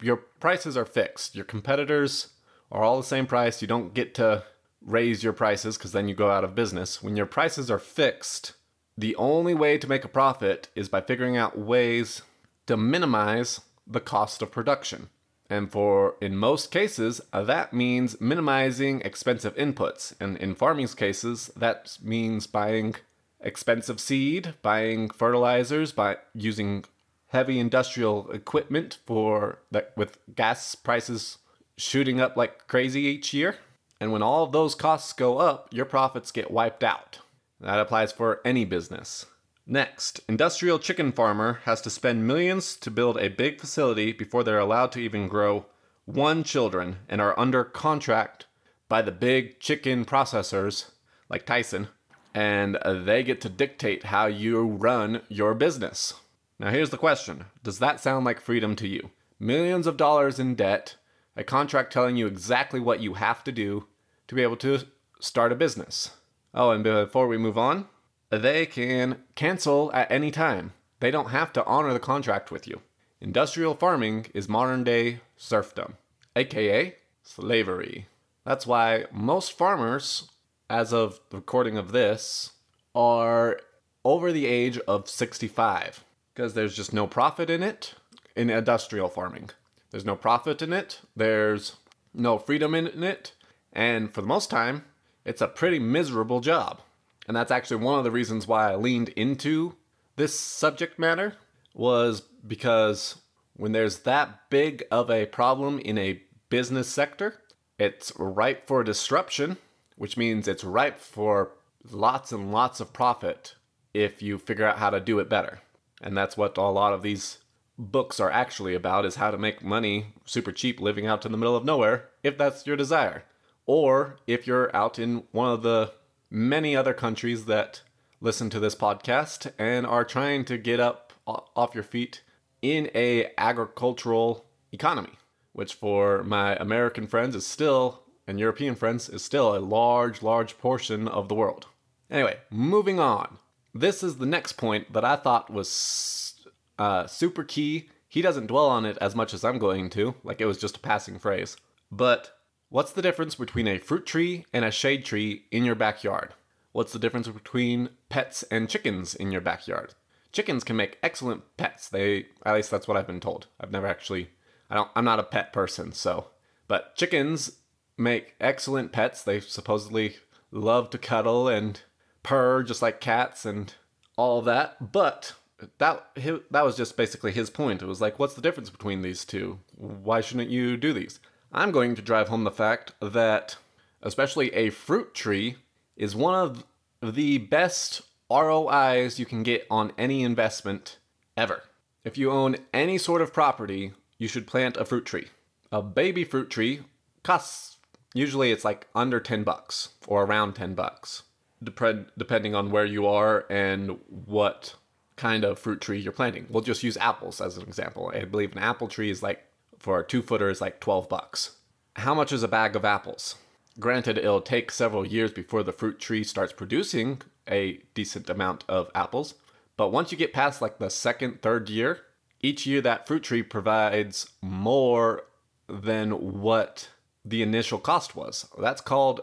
your 0.02 0.18
prices 0.18 0.78
are 0.78 0.86
fixed. 0.86 1.36
Your 1.36 1.46
competitors 1.46 2.30
are 2.72 2.84
all 2.84 2.98
the 2.98 3.08
same 3.08 3.28
price. 3.28 3.62
You 3.62 3.68
don't 3.68 3.94
get 3.94 4.14
to 4.16 4.44
raise 4.82 5.24
your 5.24 5.34
prices 5.34 5.78
because 5.78 5.92
then 5.92 6.08
you 6.08 6.16
go 6.16 6.32
out 6.32 6.44
of 6.44 6.56
business. 6.56 7.02
When 7.04 7.18
your 7.18 7.26
prices 7.26 7.70
are 7.70 7.80
fixed, 7.80 8.54
the 8.98 9.16
only 9.16 9.54
way 9.54 9.78
to 9.78 9.88
make 9.88 10.04
a 10.04 10.10
profit 10.10 10.70
is 10.76 10.90
by 10.90 11.02
figuring 11.02 11.38
out 11.38 11.58
ways 11.58 12.22
to 12.68 12.78
minimize 12.78 13.62
the 13.86 14.00
cost 14.00 14.42
of 14.42 14.52
production. 14.52 15.10
And 15.50 15.72
for, 15.72 16.16
in 16.20 16.36
most 16.36 16.72
cases, 16.72 17.22
uh, 17.32 17.44
that 17.44 17.72
means 17.72 18.20
minimizing 18.20 19.02
expensive 19.02 19.56
inputs. 19.56 20.14
And 20.20 20.36
in 20.38 20.56
farming's 20.56 20.94
cases, 20.94 21.50
that 21.56 21.98
means 22.04 22.48
buying 22.48 22.96
expensive 23.40 24.02
seed, 24.02 24.56
buying 24.62 25.10
fertilizers, 25.10 25.94
by 25.94 26.18
using 26.34 26.84
heavy 27.28 27.60
industrial 27.60 28.32
equipment 28.32 29.00
for 29.06 29.60
that 29.72 29.94
with 29.96 30.18
gas 30.36 30.76
prices 30.76 31.38
shooting 31.78 32.20
up 32.20 32.36
like 32.38 32.68
crazy 32.68 33.02
each 33.02 33.34
year. 33.34 33.58
And 34.00 34.12
when 34.12 34.22
all 34.22 34.44
of 34.44 34.52
those 34.52 34.76
costs 34.76 35.14
go 35.14 35.40
up, 35.40 35.70
your 35.72 35.86
profits 35.86 36.32
get 36.32 36.52
wiped 36.52 36.84
out. 36.84 37.20
That 37.60 37.80
applies 37.80 38.12
for 38.12 38.42
any 38.46 38.66
business. 38.66 39.26
Next, 39.66 40.22
industrial 40.30 40.80
chicken 40.80 41.12
farmer 41.12 41.60
has 41.66 41.82
to 41.82 41.90
spend 41.90 42.28
millions 42.28 42.76
to 42.78 42.92
build 42.92 43.18
a 43.18 43.28
big 43.28 43.60
facility 43.60 44.14
before 44.14 44.44
they're 44.44 44.60
allowed 44.60 44.92
to 44.94 45.00
even 45.00 45.28
grow 45.28 45.66
one 46.06 46.44
children 46.44 46.98
and 47.10 47.20
are 47.20 47.38
under 47.38 47.66
contract 47.66 48.46
by 48.88 49.02
the 49.02 49.12
big 49.12 49.60
chicken 49.60 50.06
processors 50.06 50.92
like 51.30 51.46
Tyson 51.46 51.90
and 52.38 52.78
they 52.86 53.24
get 53.24 53.42
to 53.42 53.50
dictate 53.50 54.04
how 54.06 54.28
you 54.28 54.62
run 54.62 55.22
your 55.28 55.56
business. 55.56 56.14
Now 56.60 56.72
here's 56.72 56.90
the 56.90 56.98
question. 56.98 57.46
Does 57.64 57.80
that 57.80 58.00
sound 58.00 58.26
like 58.26 58.40
freedom 58.40 58.76
to 58.78 58.88
you? 58.88 59.12
Millions 59.40 59.86
of 59.86 59.96
dollars 59.96 60.40
in 60.40 60.56
debt, 60.56 60.96
a 61.36 61.44
contract 61.44 61.94
telling 61.94 62.18
you 62.18 62.26
exactly 62.26 62.80
what 62.80 63.00
you 63.00 63.14
have 63.14 63.44
to 63.44 63.52
do, 63.52 63.86
to 64.28 64.36
be 64.36 64.42
able 64.42 64.58
to 64.58 64.80
start 65.20 65.52
a 65.52 65.56
business. 65.56 66.12
Oh, 66.56 66.72
and 66.72 66.84
before 66.84 67.28
we 67.28 67.38
move 67.38 67.58
on, 67.58 67.86
they 68.32 68.66
can 68.66 69.24
cancel 69.36 69.92
at 69.94 70.12
any 70.12 70.32
time. 70.32 70.74
They 71.00 71.12
don't 71.12 71.30
have 71.30 71.54
to 71.54 71.66
honor 71.66 71.94
the 71.94 72.00
contract 72.00 72.50
with 72.50 72.68
you. 72.68 72.82
Industrial 73.22 73.76
farming 73.76 74.28
is 74.34 74.50
modern 74.50 74.84
day 74.84 75.20
serfdom, 75.38 75.98
aka 76.36 76.96
slavery. 77.22 78.08
That's 78.46 78.66
why 78.66 79.06
most 79.12 79.56
farmers, 79.56 80.30
as 80.70 80.92
of 80.92 81.20
the 81.30 81.38
recording 81.38 81.78
of 81.78 81.92
this, 81.92 82.54
are 82.96 83.60
over 84.04 84.32
the 84.32 84.48
age 84.48 84.80
of 84.88 85.08
65 85.08 86.04
because 86.38 86.54
there's 86.54 86.76
just 86.76 86.94
no 86.94 87.08
profit 87.08 87.50
in 87.50 87.64
it 87.64 87.96
in 88.36 88.52
industrial 88.52 89.10
farming. 89.10 89.50
There's 89.90 90.06
no 90.06 90.16
profit 90.16 90.62
in 90.62 90.72
it, 90.72 91.02
there's 91.16 91.78
no 92.14 92.38
freedom 92.38 92.76
in 92.76 93.04
it, 93.04 93.32
and 93.74 94.14
for 94.14 94.22
the 94.22 94.28
most 94.28 94.52
time, 94.52 94.86
it's 95.26 95.42
a 95.42 95.48
pretty 95.48 95.80
miserable 95.80 96.40
job. 96.40 96.82
And 97.28 97.36
that's 97.36 97.50
actually 97.50 97.84
one 97.84 97.98
of 97.98 98.04
the 98.04 98.12
reasons 98.12 98.46
why 98.46 98.72
I 98.72 98.76
leaned 98.76 99.10
into 99.10 99.78
this 100.16 100.40
subject 100.40 101.00
matter 101.00 101.34
was 101.74 102.22
because 102.22 103.16
when 103.56 103.72
there's 103.72 104.00
that 104.00 104.52
big 104.52 104.84
of 104.92 105.10
a 105.10 105.26
problem 105.26 105.80
in 105.80 105.98
a 105.98 106.22
business 106.50 106.88
sector, 106.88 107.42
it's 107.80 108.14
ripe 108.16 108.68
for 108.68 108.84
disruption, 108.84 109.58
which 109.96 110.18
means 110.18 110.48
it's 110.48 110.64
ripe 110.64 111.00
for 111.00 111.54
lots 111.90 112.32
and 112.32 112.52
lots 112.52 112.80
of 112.80 112.94
profit 112.94 113.56
if 113.92 114.22
you 114.22 114.38
figure 114.38 114.68
out 114.68 114.78
how 114.78 114.92
to 114.92 115.00
do 115.00 115.18
it 115.18 115.30
better. 115.30 115.62
And 116.02 116.16
that's 116.16 116.38
what 116.38 116.58
a 116.58 116.62
lot 116.62 116.94
of 116.94 117.02
these 117.02 117.40
books 117.78 118.20
are 118.20 118.32
actually 118.32 118.74
about 118.74 119.06
is 119.06 119.16
how 119.16 119.32
to 119.32 119.38
make 119.38 119.64
money 119.64 120.14
super 120.26 120.52
cheap 120.52 120.80
living 120.80 121.06
out 121.06 121.26
in 121.26 121.32
the 121.32 121.38
middle 121.38 121.56
of 121.56 121.66
nowhere 121.66 122.10
if 122.24 122.38
that's 122.38 122.66
your 122.66 122.76
desire. 122.76 123.24
Or 123.66 124.18
if 124.26 124.48
you're 124.48 124.76
out 124.76 124.98
in 124.98 125.24
one 125.32 125.52
of 125.52 125.62
the 125.62 125.94
many 126.30 126.76
other 126.76 126.94
countries 126.94 127.46
that 127.46 127.82
listen 128.20 128.50
to 128.50 128.60
this 128.60 128.76
podcast 128.76 129.52
and 129.60 129.86
are 129.86 130.06
trying 130.06 130.46
to 130.46 130.58
get 130.58 130.80
up 130.80 131.14
off 131.26 131.76
your 131.76 131.84
feet 131.84 132.22
in 132.62 132.90
a 132.96 133.32
agricultural 133.38 134.46
economy, 134.72 135.14
which 135.54 135.74
for 135.74 136.24
my 136.24 136.56
American 136.56 137.06
friends 137.06 137.36
is 137.36 137.46
still 137.46 138.04
and 138.26 138.40
European 138.40 138.76
friends 138.76 139.08
is 139.08 139.24
still 139.24 139.56
a 139.56 139.60
large, 139.60 140.22
large 140.22 140.58
portion 140.58 141.08
of 141.08 141.30
the 141.30 141.36
world. 141.36 141.68
Anyway, 142.10 142.38
moving 142.50 143.00
on. 143.00 143.38
This 143.80 144.02
is 144.02 144.18
the 144.18 144.26
next 144.26 144.54
point 144.54 144.92
that 144.94 145.06
I 145.06 145.16
thought 145.16 145.52
was 145.52 146.34
uh, 146.80 147.06
super 147.06 147.44
key. 147.44 147.90
He 148.08 148.24
doesn't 148.24 148.48
dwell 148.48 148.66
on 148.66 148.86
it 148.86 148.98
as 149.00 149.16
much 149.16 149.36
as 149.36 149.44
I'm 149.44 149.60
going 149.60 149.92
to, 149.92 150.16
like 150.24 150.42
it 150.42 150.48
was 150.48 150.58
just 150.58 150.78
a 150.78 150.80
passing 150.80 151.20
phrase. 151.20 151.58
But 151.92 152.40
what's 152.70 152.92
the 152.92 153.04
difference 153.04 153.36
between 153.36 153.68
a 153.68 153.78
fruit 153.78 154.08
tree 154.08 154.46
and 154.52 154.66
a 154.66 154.72
shade 154.72 155.06
tree 155.06 155.44
in 155.52 155.64
your 155.64 155.76
backyard? 155.76 156.34
What's 156.72 156.92
the 156.92 156.98
difference 156.98 157.28
between 157.28 157.90
pets 158.10 158.44
and 158.50 158.68
chickens 158.68 159.14
in 159.14 159.32
your 159.32 159.42
backyard? 159.42 159.94
Chickens 160.32 160.64
can 160.64 160.76
make 160.76 160.98
excellent 161.04 161.44
pets. 161.58 161.88
They 161.88 162.26
at 162.44 162.56
least 162.56 162.72
that's 162.72 162.88
what 162.88 162.98
I've 162.98 163.06
been 163.06 163.20
told. 163.20 163.46
I've 163.60 163.72
never 163.72 163.86
actually 163.86 164.32
I 164.72 164.76
don't 164.76 164.90
I'm 164.96 165.06
not 165.06 165.20
a 165.20 165.24
pet 165.24 165.54
person, 165.54 165.92
so 165.92 166.30
but 166.68 166.96
chickens 166.96 167.58
make 167.96 168.34
excellent 168.40 168.92
pets. 168.92 169.22
They 169.22 169.40
supposedly 169.40 170.16
love 170.52 170.90
to 170.90 170.98
cuddle 170.98 171.48
and 171.48 171.80
purr 172.24 172.64
just 172.64 172.82
like 172.82 173.02
cats 173.02 173.46
and 173.46 173.74
all 174.18 174.42
that. 174.42 174.92
But 174.92 175.34
that 175.78 176.08
that 176.52 176.66
was 176.66 176.78
just 176.78 176.98
basically 176.98 177.32
his 177.32 177.50
point. 177.50 177.82
It 177.82 177.88
was 177.88 178.02
like, 178.02 178.20
what's 178.20 178.34
the 178.34 178.42
difference 178.42 178.70
between 178.70 179.02
these 179.02 179.26
two? 179.26 179.60
Why 179.76 180.22
shouldn't 180.22 180.50
you 180.50 180.78
do 180.78 180.94
these? 180.94 181.20
I'm 181.52 181.72
going 181.72 181.96
to 181.96 182.02
drive 182.02 182.28
home 182.28 182.44
the 182.44 182.52
fact 182.52 182.94
that, 183.02 183.56
especially 184.02 184.54
a 184.54 184.70
fruit 184.70 185.14
tree, 185.14 185.56
is 185.96 186.16
one 186.16 186.36
of 186.36 186.66
the 187.02 187.38
best 187.38 188.02
ROIs 188.30 189.20
you 189.20 189.26
can 189.26 189.44
get 189.44 189.66
on 189.70 189.94
any 189.98 190.24
investment 190.24 190.98
ever. 191.36 191.64
If 192.04 192.18
you 192.18 192.32
own 192.32 192.58
any 192.74 192.98
sort 192.98 193.22
of 193.22 193.34
property, 193.34 193.94
you 194.18 194.28
should 194.28 194.48
plant 194.48 194.78
a 194.78 194.86
fruit 194.86 195.06
tree. 195.06 195.28
A 195.72 195.82
baby 195.82 196.24
fruit 196.24 196.50
tree 196.50 196.82
costs 197.24 197.78
usually 198.14 198.52
it's 198.52 198.66
like 198.66 198.88
under 198.96 199.20
10 199.20 199.44
bucks 199.44 199.90
or 200.08 200.24
around 200.24 200.54
10 200.54 200.74
bucks, 200.74 201.24
depend, 201.64 202.08
depending 202.18 202.56
on 202.56 202.72
where 202.72 202.86
you 202.86 203.08
are 203.08 203.46
and 203.50 203.98
what 204.08 204.76
kind 205.16 205.44
of 205.44 205.60
fruit 205.60 205.82
tree 205.82 206.00
you're 206.00 206.12
planting. 206.12 206.48
We'll 206.50 206.64
just 206.64 206.84
use 206.84 206.98
apples 206.98 207.42
as 207.42 207.58
an 207.58 207.64
example. 207.64 208.12
I 208.14 208.26
believe 208.26 208.52
an 208.52 208.60
apple 208.60 208.88
tree 208.88 209.10
is 209.10 209.24
like 209.24 209.44
for 209.80 210.00
a 210.00 210.06
two 210.06 210.22
footer 210.22 210.50
is 210.50 210.62
like 210.62 210.80
12 210.80 211.10
bucks. 211.10 211.58
How 211.96 212.14
much 212.14 212.32
is 212.32 212.44
a 212.44 212.48
bag 212.48 212.76
of 212.76 212.86
apples? 212.86 213.36
Granted, 213.80 214.18
it'll 214.18 214.42
take 214.42 214.72
several 214.72 215.06
years 215.06 215.32
before 215.32 215.64
the 215.64 215.72
fruit 215.72 216.00
tree 216.00 216.24
starts 216.24 216.54
producing 216.54 217.22
a 217.50 217.80
decent 217.94 218.30
amount 218.30 218.64
of 218.68 218.90
apples, 218.94 219.36
but 219.78 219.92
once 219.92 220.12
you 220.12 220.18
get 220.18 220.34
past 220.34 220.62
like 220.62 220.80
the 220.80 220.90
second, 220.90 221.42
third 221.42 221.70
year, 221.70 222.02
each 222.42 222.66
year 222.66 222.82
that 222.82 223.08
fruit 223.08 223.24
tree 223.24 223.44
provides 223.44 224.32
more 224.42 225.24
than 225.68 226.42
what 226.42 226.90
the 227.24 227.42
initial 227.42 227.80
cost 227.80 228.16
was. 228.16 228.48
That's 228.60 228.82
called 228.82 229.22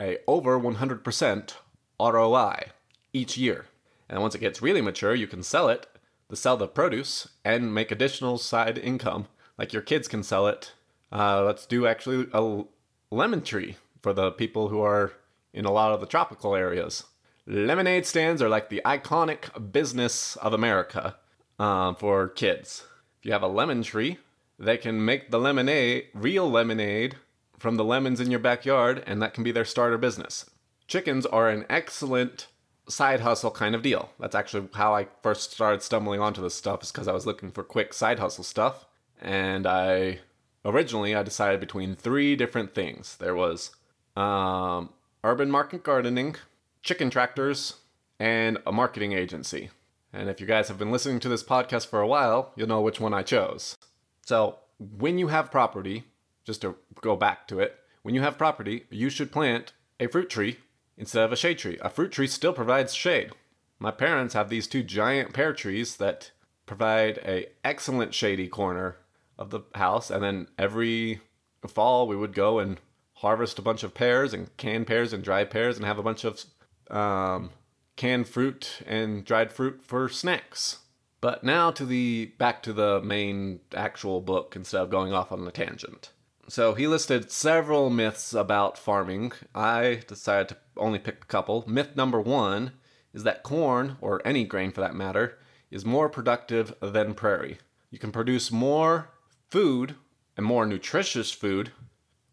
a 0.00 0.18
over 0.26 0.58
100% 0.58 1.52
ROI 2.00 2.70
each 3.12 3.36
year. 3.36 3.66
And 4.08 4.20
once 4.20 4.34
it 4.34 4.40
gets 4.40 4.62
really 4.62 4.82
mature, 4.82 5.14
you 5.14 5.26
can 5.26 5.42
sell 5.42 5.68
it, 5.68 5.86
to 6.28 6.36
sell 6.36 6.56
the 6.56 6.68
produce, 6.68 7.28
and 7.44 7.74
make 7.74 7.90
additional 7.90 8.38
side 8.38 8.78
income. 8.78 9.26
Like 9.58 9.72
your 9.72 9.82
kids 9.82 10.08
can 10.08 10.22
sell 10.22 10.46
it. 10.46 10.72
Uh, 11.10 11.42
let's 11.42 11.66
do 11.66 11.86
actually 11.86 12.26
a 12.32 12.64
lemon 13.10 13.42
tree 13.42 13.76
for 14.02 14.12
the 14.12 14.30
people 14.30 14.68
who 14.68 14.80
are 14.80 15.12
in 15.52 15.64
a 15.64 15.72
lot 15.72 15.92
of 15.92 16.00
the 16.00 16.06
tropical 16.06 16.54
areas. 16.54 17.04
Lemonade 17.46 18.06
stands 18.06 18.42
are 18.42 18.48
like 18.48 18.68
the 18.68 18.82
iconic 18.84 19.72
business 19.72 20.36
of 20.36 20.52
America 20.52 21.16
uh, 21.58 21.94
for 21.94 22.28
kids. 22.28 22.84
If 23.18 23.26
you 23.26 23.32
have 23.32 23.42
a 23.42 23.48
lemon 23.48 23.82
tree, 23.82 24.18
they 24.58 24.76
can 24.76 25.04
make 25.04 25.30
the 25.30 25.38
lemonade, 25.38 26.06
real 26.12 26.50
lemonade, 26.50 27.16
from 27.58 27.76
the 27.76 27.84
lemons 27.84 28.20
in 28.20 28.30
your 28.30 28.40
backyard, 28.40 29.02
and 29.06 29.22
that 29.22 29.32
can 29.32 29.44
be 29.44 29.52
their 29.52 29.64
starter 29.64 29.98
business. 29.98 30.50
Chickens 30.86 31.26
are 31.26 31.48
an 31.48 31.66
excellent 31.68 32.46
side 32.88 33.20
hustle 33.20 33.50
kind 33.50 33.74
of 33.74 33.82
deal. 33.82 34.10
That's 34.20 34.34
actually 34.34 34.68
how 34.74 34.94
I 34.94 35.08
first 35.22 35.52
started 35.52 35.82
stumbling 35.82 36.20
onto 36.20 36.40
this 36.42 36.54
stuff, 36.54 36.82
is 36.82 36.92
because 36.92 37.08
I 37.08 37.12
was 37.12 37.26
looking 37.26 37.50
for 37.50 37.64
quick 37.64 37.92
side 37.92 38.18
hustle 38.18 38.44
stuff. 38.44 38.86
And 39.20 39.66
I 39.66 40.20
originally 40.64 41.14
I 41.14 41.22
decided 41.22 41.60
between 41.60 41.96
three 41.96 42.36
different 42.36 42.74
things. 42.74 43.16
There 43.16 43.34
was 43.34 43.70
um, 44.16 44.90
urban 45.24 45.50
market 45.50 45.82
gardening, 45.82 46.36
chicken 46.82 47.10
tractors, 47.10 47.74
and 48.18 48.58
a 48.66 48.72
marketing 48.72 49.12
agency. 49.12 49.70
And 50.12 50.30
if 50.30 50.40
you 50.40 50.46
guys 50.46 50.68
have 50.68 50.78
been 50.78 50.92
listening 50.92 51.20
to 51.20 51.28
this 51.28 51.42
podcast 51.42 51.88
for 51.88 52.00
a 52.00 52.06
while, 52.06 52.52
you'll 52.56 52.68
know 52.68 52.80
which 52.80 53.00
one 53.00 53.12
I 53.12 53.22
chose. 53.22 53.76
So, 54.24 54.58
when 54.78 55.18
you 55.18 55.28
have 55.28 55.50
property, 55.50 56.04
just 56.44 56.62
to 56.62 56.76
go 57.00 57.16
back 57.16 57.48
to 57.48 57.60
it, 57.60 57.76
when 58.02 58.14
you 58.14 58.22
have 58.22 58.38
property, 58.38 58.84
you 58.90 59.10
should 59.10 59.32
plant 59.32 59.72
a 59.98 60.06
fruit 60.06 60.30
tree 60.30 60.58
instead 60.96 61.24
of 61.24 61.32
a 61.32 61.36
shade 61.36 61.58
tree. 61.58 61.78
A 61.82 61.90
fruit 61.90 62.12
tree 62.12 62.26
still 62.26 62.52
provides 62.52 62.94
shade. 62.94 63.30
My 63.78 63.90
parents 63.90 64.34
have 64.34 64.48
these 64.48 64.66
two 64.66 64.82
giant 64.82 65.32
pear 65.32 65.52
trees 65.52 65.96
that 65.96 66.30
provide 66.64 67.18
a 67.18 67.46
excellent 67.64 68.14
shady 68.14 68.48
corner 68.48 68.96
of 69.38 69.50
the 69.50 69.60
house, 69.74 70.10
and 70.10 70.22
then 70.22 70.48
every 70.58 71.20
fall 71.68 72.06
we 72.06 72.16
would 72.16 72.32
go 72.32 72.58
and 72.58 72.80
harvest 73.14 73.58
a 73.58 73.62
bunch 73.62 73.82
of 73.82 73.94
pears 73.94 74.32
and 74.32 74.56
canned 74.56 74.86
pears 74.86 75.12
and 75.12 75.24
dried 75.24 75.50
pears 75.50 75.76
and 75.76 75.84
have 75.84 75.98
a 75.98 76.02
bunch 76.02 76.24
of 76.24 76.44
um, 76.90 77.50
canned 77.96 78.28
fruit 78.28 78.82
and 78.86 79.24
dried 79.24 79.52
fruit 79.52 79.80
for 79.82 80.08
snacks. 80.08 80.78
But 81.20 81.42
now 81.42 81.70
to 81.72 81.84
the 81.84 82.32
back 82.38 82.62
to 82.64 82.72
the 82.72 83.00
main 83.02 83.60
actual 83.74 84.20
book 84.20 84.54
instead 84.54 84.82
of 84.82 84.90
going 84.90 85.12
off 85.12 85.32
on 85.32 85.46
a 85.46 85.50
tangent. 85.50 86.10
So 86.48 86.74
he 86.74 86.86
listed 86.86 87.30
several 87.30 87.90
myths 87.90 88.32
about 88.32 88.78
farming. 88.78 89.32
I 89.54 90.02
decided 90.06 90.48
to 90.50 90.56
only 90.76 90.98
pick 91.00 91.22
a 91.22 91.26
couple. 91.26 91.64
Myth 91.66 91.96
number 91.96 92.20
one 92.20 92.72
is 93.12 93.24
that 93.24 93.42
corn, 93.42 93.96
or 94.00 94.22
any 94.24 94.44
grain 94.44 94.70
for 94.70 94.80
that 94.80 94.94
matter, 94.94 95.38
is 95.70 95.84
more 95.84 96.08
productive 96.08 96.74
than 96.80 97.14
prairie. 97.14 97.58
You 97.90 97.98
can 97.98 98.12
produce 98.12 98.52
more 98.52 99.10
food 99.50 99.96
and 100.36 100.46
more 100.46 100.66
nutritious 100.66 101.32
food 101.32 101.72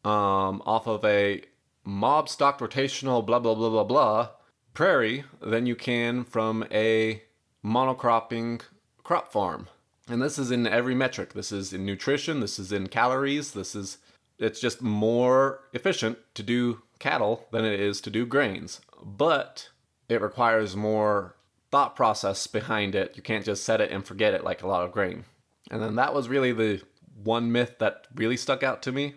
um, 0.03 0.61
off 0.65 0.87
of 0.87 1.03
a 1.05 1.41
mob 1.85 2.29
stock 2.29 2.59
rotational 2.59 3.25
blah 3.25 3.39
blah 3.39 3.55
blah 3.55 3.69
blah 3.69 3.83
blah 3.83 4.29
prairie 4.73 5.23
than 5.41 5.65
you 5.65 5.75
can 5.75 6.23
from 6.23 6.65
a 6.71 7.21
monocropping 7.63 8.61
crop 9.03 9.31
farm. 9.31 9.67
And 10.07 10.21
this 10.21 10.37
is 10.37 10.51
in 10.51 10.67
every 10.67 10.95
metric. 10.95 11.33
This 11.33 11.51
is 11.51 11.71
in 11.71 11.85
nutrition, 11.85 12.41
this 12.41 12.59
is 12.59 12.71
in 12.71 12.87
calories, 12.87 13.51
this 13.51 13.73
is 13.73 13.97
it's 14.43 14.59
just 14.59 14.81
more 14.81 15.61
efficient 15.73 16.17
to 16.35 16.43
do 16.43 16.81
cattle 16.99 17.47
than 17.51 17.65
it 17.65 17.79
is 17.79 18.01
to 18.01 18.09
do 18.09 18.25
grains. 18.25 18.81
But 19.03 19.69
it 20.09 20.21
requires 20.21 20.75
more 20.75 21.35
thought 21.71 21.95
process 21.95 22.45
behind 22.47 22.95
it. 22.95 23.13
You 23.15 23.23
can't 23.23 23.45
just 23.45 23.63
set 23.63 23.81
it 23.81 23.91
and 23.91 24.05
forget 24.05 24.33
it 24.33 24.43
like 24.43 24.61
a 24.61 24.67
lot 24.67 24.85
of 24.85 24.91
grain. 24.91 25.25
And 25.71 25.81
then 25.81 25.95
that 25.95 26.13
was 26.13 26.29
really 26.29 26.51
the 26.51 26.81
one 27.23 27.51
myth 27.51 27.79
that 27.79 28.07
really 28.15 28.37
stuck 28.37 28.63
out 28.63 28.81
to 28.83 28.91
me. 28.91 29.15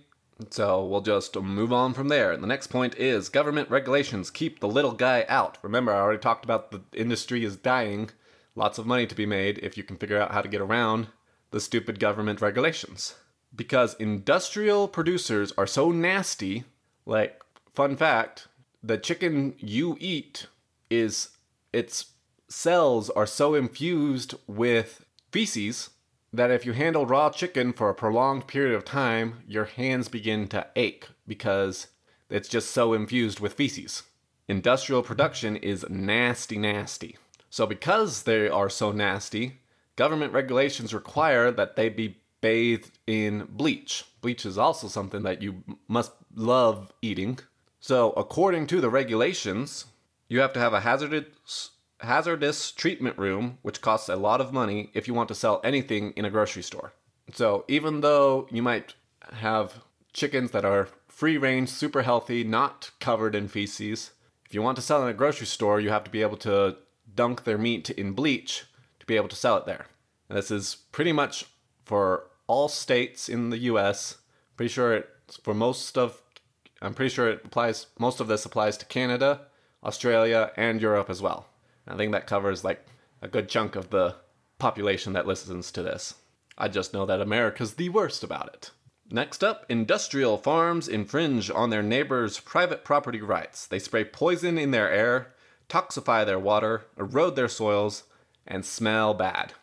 So 0.50 0.84
we'll 0.84 1.00
just 1.00 1.34
move 1.36 1.72
on 1.72 1.94
from 1.94 2.08
there. 2.08 2.32
And 2.32 2.42
the 2.42 2.48
next 2.48 2.68
point 2.68 2.94
is 2.96 3.28
government 3.28 3.70
regulations 3.70 4.30
keep 4.30 4.60
the 4.60 4.68
little 4.68 4.92
guy 4.92 5.24
out. 5.28 5.58
Remember, 5.62 5.92
I 5.92 6.00
already 6.00 6.20
talked 6.20 6.44
about 6.44 6.70
the 6.70 6.82
industry 6.92 7.44
is 7.44 7.56
dying. 7.56 8.10
Lots 8.54 8.78
of 8.78 8.86
money 8.86 9.06
to 9.06 9.14
be 9.14 9.26
made 9.26 9.58
if 9.58 9.76
you 9.76 9.82
can 9.82 9.96
figure 9.96 10.20
out 10.20 10.32
how 10.32 10.42
to 10.42 10.48
get 10.48 10.60
around 10.60 11.08
the 11.50 11.60
stupid 11.60 11.98
government 11.98 12.40
regulations. 12.40 13.14
Because 13.56 13.94
industrial 13.94 14.86
producers 14.86 15.52
are 15.56 15.66
so 15.66 15.90
nasty, 15.90 16.64
like, 17.06 17.42
fun 17.74 17.96
fact, 17.96 18.48
the 18.82 18.98
chicken 18.98 19.54
you 19.58 19.96
eat 19.98 20.46
is 20.90 21.30
its 21.72 22.12
cells 22.48 23.10
are 23.10 23.26
so 23.26 23.54
infused 23.54 24.34
with 24.46 25.04
feces 25.32 25.90
that 26.32 26.50
if 26.50 26.66
you 26.66 26.72
handle 26.72 27.06
raw 27.06 27.30
chicken 27.30 27.72
for 27.72 27.88
a 27.88 27.94
prolonged 27.94 28.46
period 28.46 28.74
of 28.74 28.84
time, 28.84 29.42
your 29.46 29.64
hands 29.64 30.08
begin 30.08 30.46
to 30.48 30.66
ache 30.76 31.08
because 31.26 31.88
it's 32.28 32.48
just 32.48 32.70
so 32.70 32.92
infused 32.92 33.40
with 33.40 33.54
feces. 33.54 34.02
Industrial 34.48 35.02
production 35.02 35.56
is 35.56 35.84
nasty, 35.88 36.58
nasty. 36.58 37.16
So, 37.50 37.66
because 37.66 38.24
they 38.24 38.48
are 38.48 38.68
so 38.68 38.92
nasty, 38.92 39.60
government 39.96 40.32
regulations 40.32 40.92
require 40.92 41.50
that 41.50 41.74
they 41.74 41.88
be 41.88 42.18
bathed 42.40 42.98
in 43.06 43.46
bleach. 43.50 44.04
Bleach 44.20 44.46
is 44.46 44.58
also 44.58 44.88
something 44.88 45.22
that 45.22 45.42
you 45.42 45.64
must 45.88 46.12
love 46.34 46.92
eating. 47.02 47.38
So, 47.80 48.12
according 48.12 48.66
to 48.68 48.80
the 48.80 48.90
regulations, 48.90 49.86
you 50.28 50.40
have 50.40 50.52
to 50.54 50.60
have 50.60 50.72
a 50.72 50.80
hazardous 50.80 51.70
hazardous 52.00 52.72
treatment 52.72 53.16
room, 53.18 53.58
which 53.62 53.80
costs 53.80 54.08
a 54.08 54.16
lot 54.16 54.40
of 54.40 54.52
money 54.52 54.90
if 54.92 55.08
you 55.08 55.14
want 55.14 55.28
to 55.28 55.34
sell 55.34 55.60
anything 55.64 56.12
in 56.12 56.24
a 56.24 56.30
grocery 56.30 56.62
store. 56.62 56.92
So 57.32 57.64
even 57.68 58.00
though 58.00 58.46
you 58.50 58.62
might 58.62 58.94
have 59.32 59.82
chickens 60.12 60.50
that 60.52 60.64
are 60.64 60.88
free 61.08 61.38
range, 61.38 61.70
super 61.70 62.02
healthy, 62.02 62.44
not 62.44 62.90
covered 63.00 63.34
in 63.34 63.48
feces, 63.48 64.12
if 64.44 64.54
you 64.54 64.62
want 64.62 64.76
to 64.76 64.82
sell 64.82 65.02
in 65.02 65.08
a 65.08 65.14
grocery 65.14 65.46
store, 65.46 65.80
you 65.80 65.90
have 65.90 66.04
to 66.04 66.10
be 66.10 66.22
able 66.22 66.36
to 66.38 66.76
dunk 67.14 67.44
their 67.44 67.58
meat 67.58 67.90
in 67.90 68.12
bleach 68.12 68.64
to 69.00 69.06
be 69.06 69.16
able 69.16 69.28
to 69.28 69.36
sell 69.36 69.56
it 69.56 69.66
there. 69.66 69.86
And 70.28 70.38
this 70.38 70.50
is 70.50 70.76
pretty 70.92 71.12
much 71.12 71.46
for 71.86 72.24
all 72.46 72.68
states 72.68 73.28
in 73.28 73.50
the 73.50 73.58
US. 73.58 74.18
Pretty 74.56 74.72
sure 74.72 74.94
it's 74.94 75.38
for 75.38 75.54
most 75.54 75.96
of 75.96 76.20
I'm 76.82 76.92
pretty 76.92 77.14
sure 77.14 77.30
it 77.30 77.42
applies 77.44 77.86
most 77.98 78.20
of 78.20 78.28
this 78.28 78.44
applies 78.44 78.76
to 78.78 78.86
Canada, 78.86 79.42
Australia, 79.82 80.52
and 80.56 80.80
Europe 80.80 81.08
as 81.08 81.22
well. 81.22 81.46
I 81.88 81.96
think 81.96 82.12
that 82.12 82.26
covers 82.26 82.64
like 82.64 82.84
a 83.22 83.28
good 83.28 83.48
chunk 83.48 83.76
of 83.76 83.90
the 83.90 84.16
population 84.58 85.14
that 85.14 85.26
listens 85.26 85.72
to 85.72 85.82
this. 85.82 86.14
I 86.58 86.68
just 86.68 86.92
know 86.92 87.06
that 87.06 87.20
America's 87.20 87.74
the 87.74 87.88
worst 87.88 88.22
about 88.22 88.48
it. 88.52 88.70
Next 89.10 89.44
up, 89.44 89.64
industrial 89.68 90.36
farms 90.36 90.88
infringe 90.88 91.50
on 91.50 91.70
their 91.70 91.82
neighbors' 91.82 92.40
private 92.40 92.84
property 92.84 93.20
rights. 93.20 93.66
They 93.66 93.78
spray 93.78 94.04
poison 94.04 94.58
in 94.58 94.72
their 94.72 94.90
air, 94.90 95.34
toxify 95.68 96.26
their 96.26 96.40
water, 96.40 96.86
erode 96.98 97.36
their 97.36 97.48
soils, 97.48 98.04
and 98.46 98.64
smell 98.64 99.14
bad. 99.14 99.54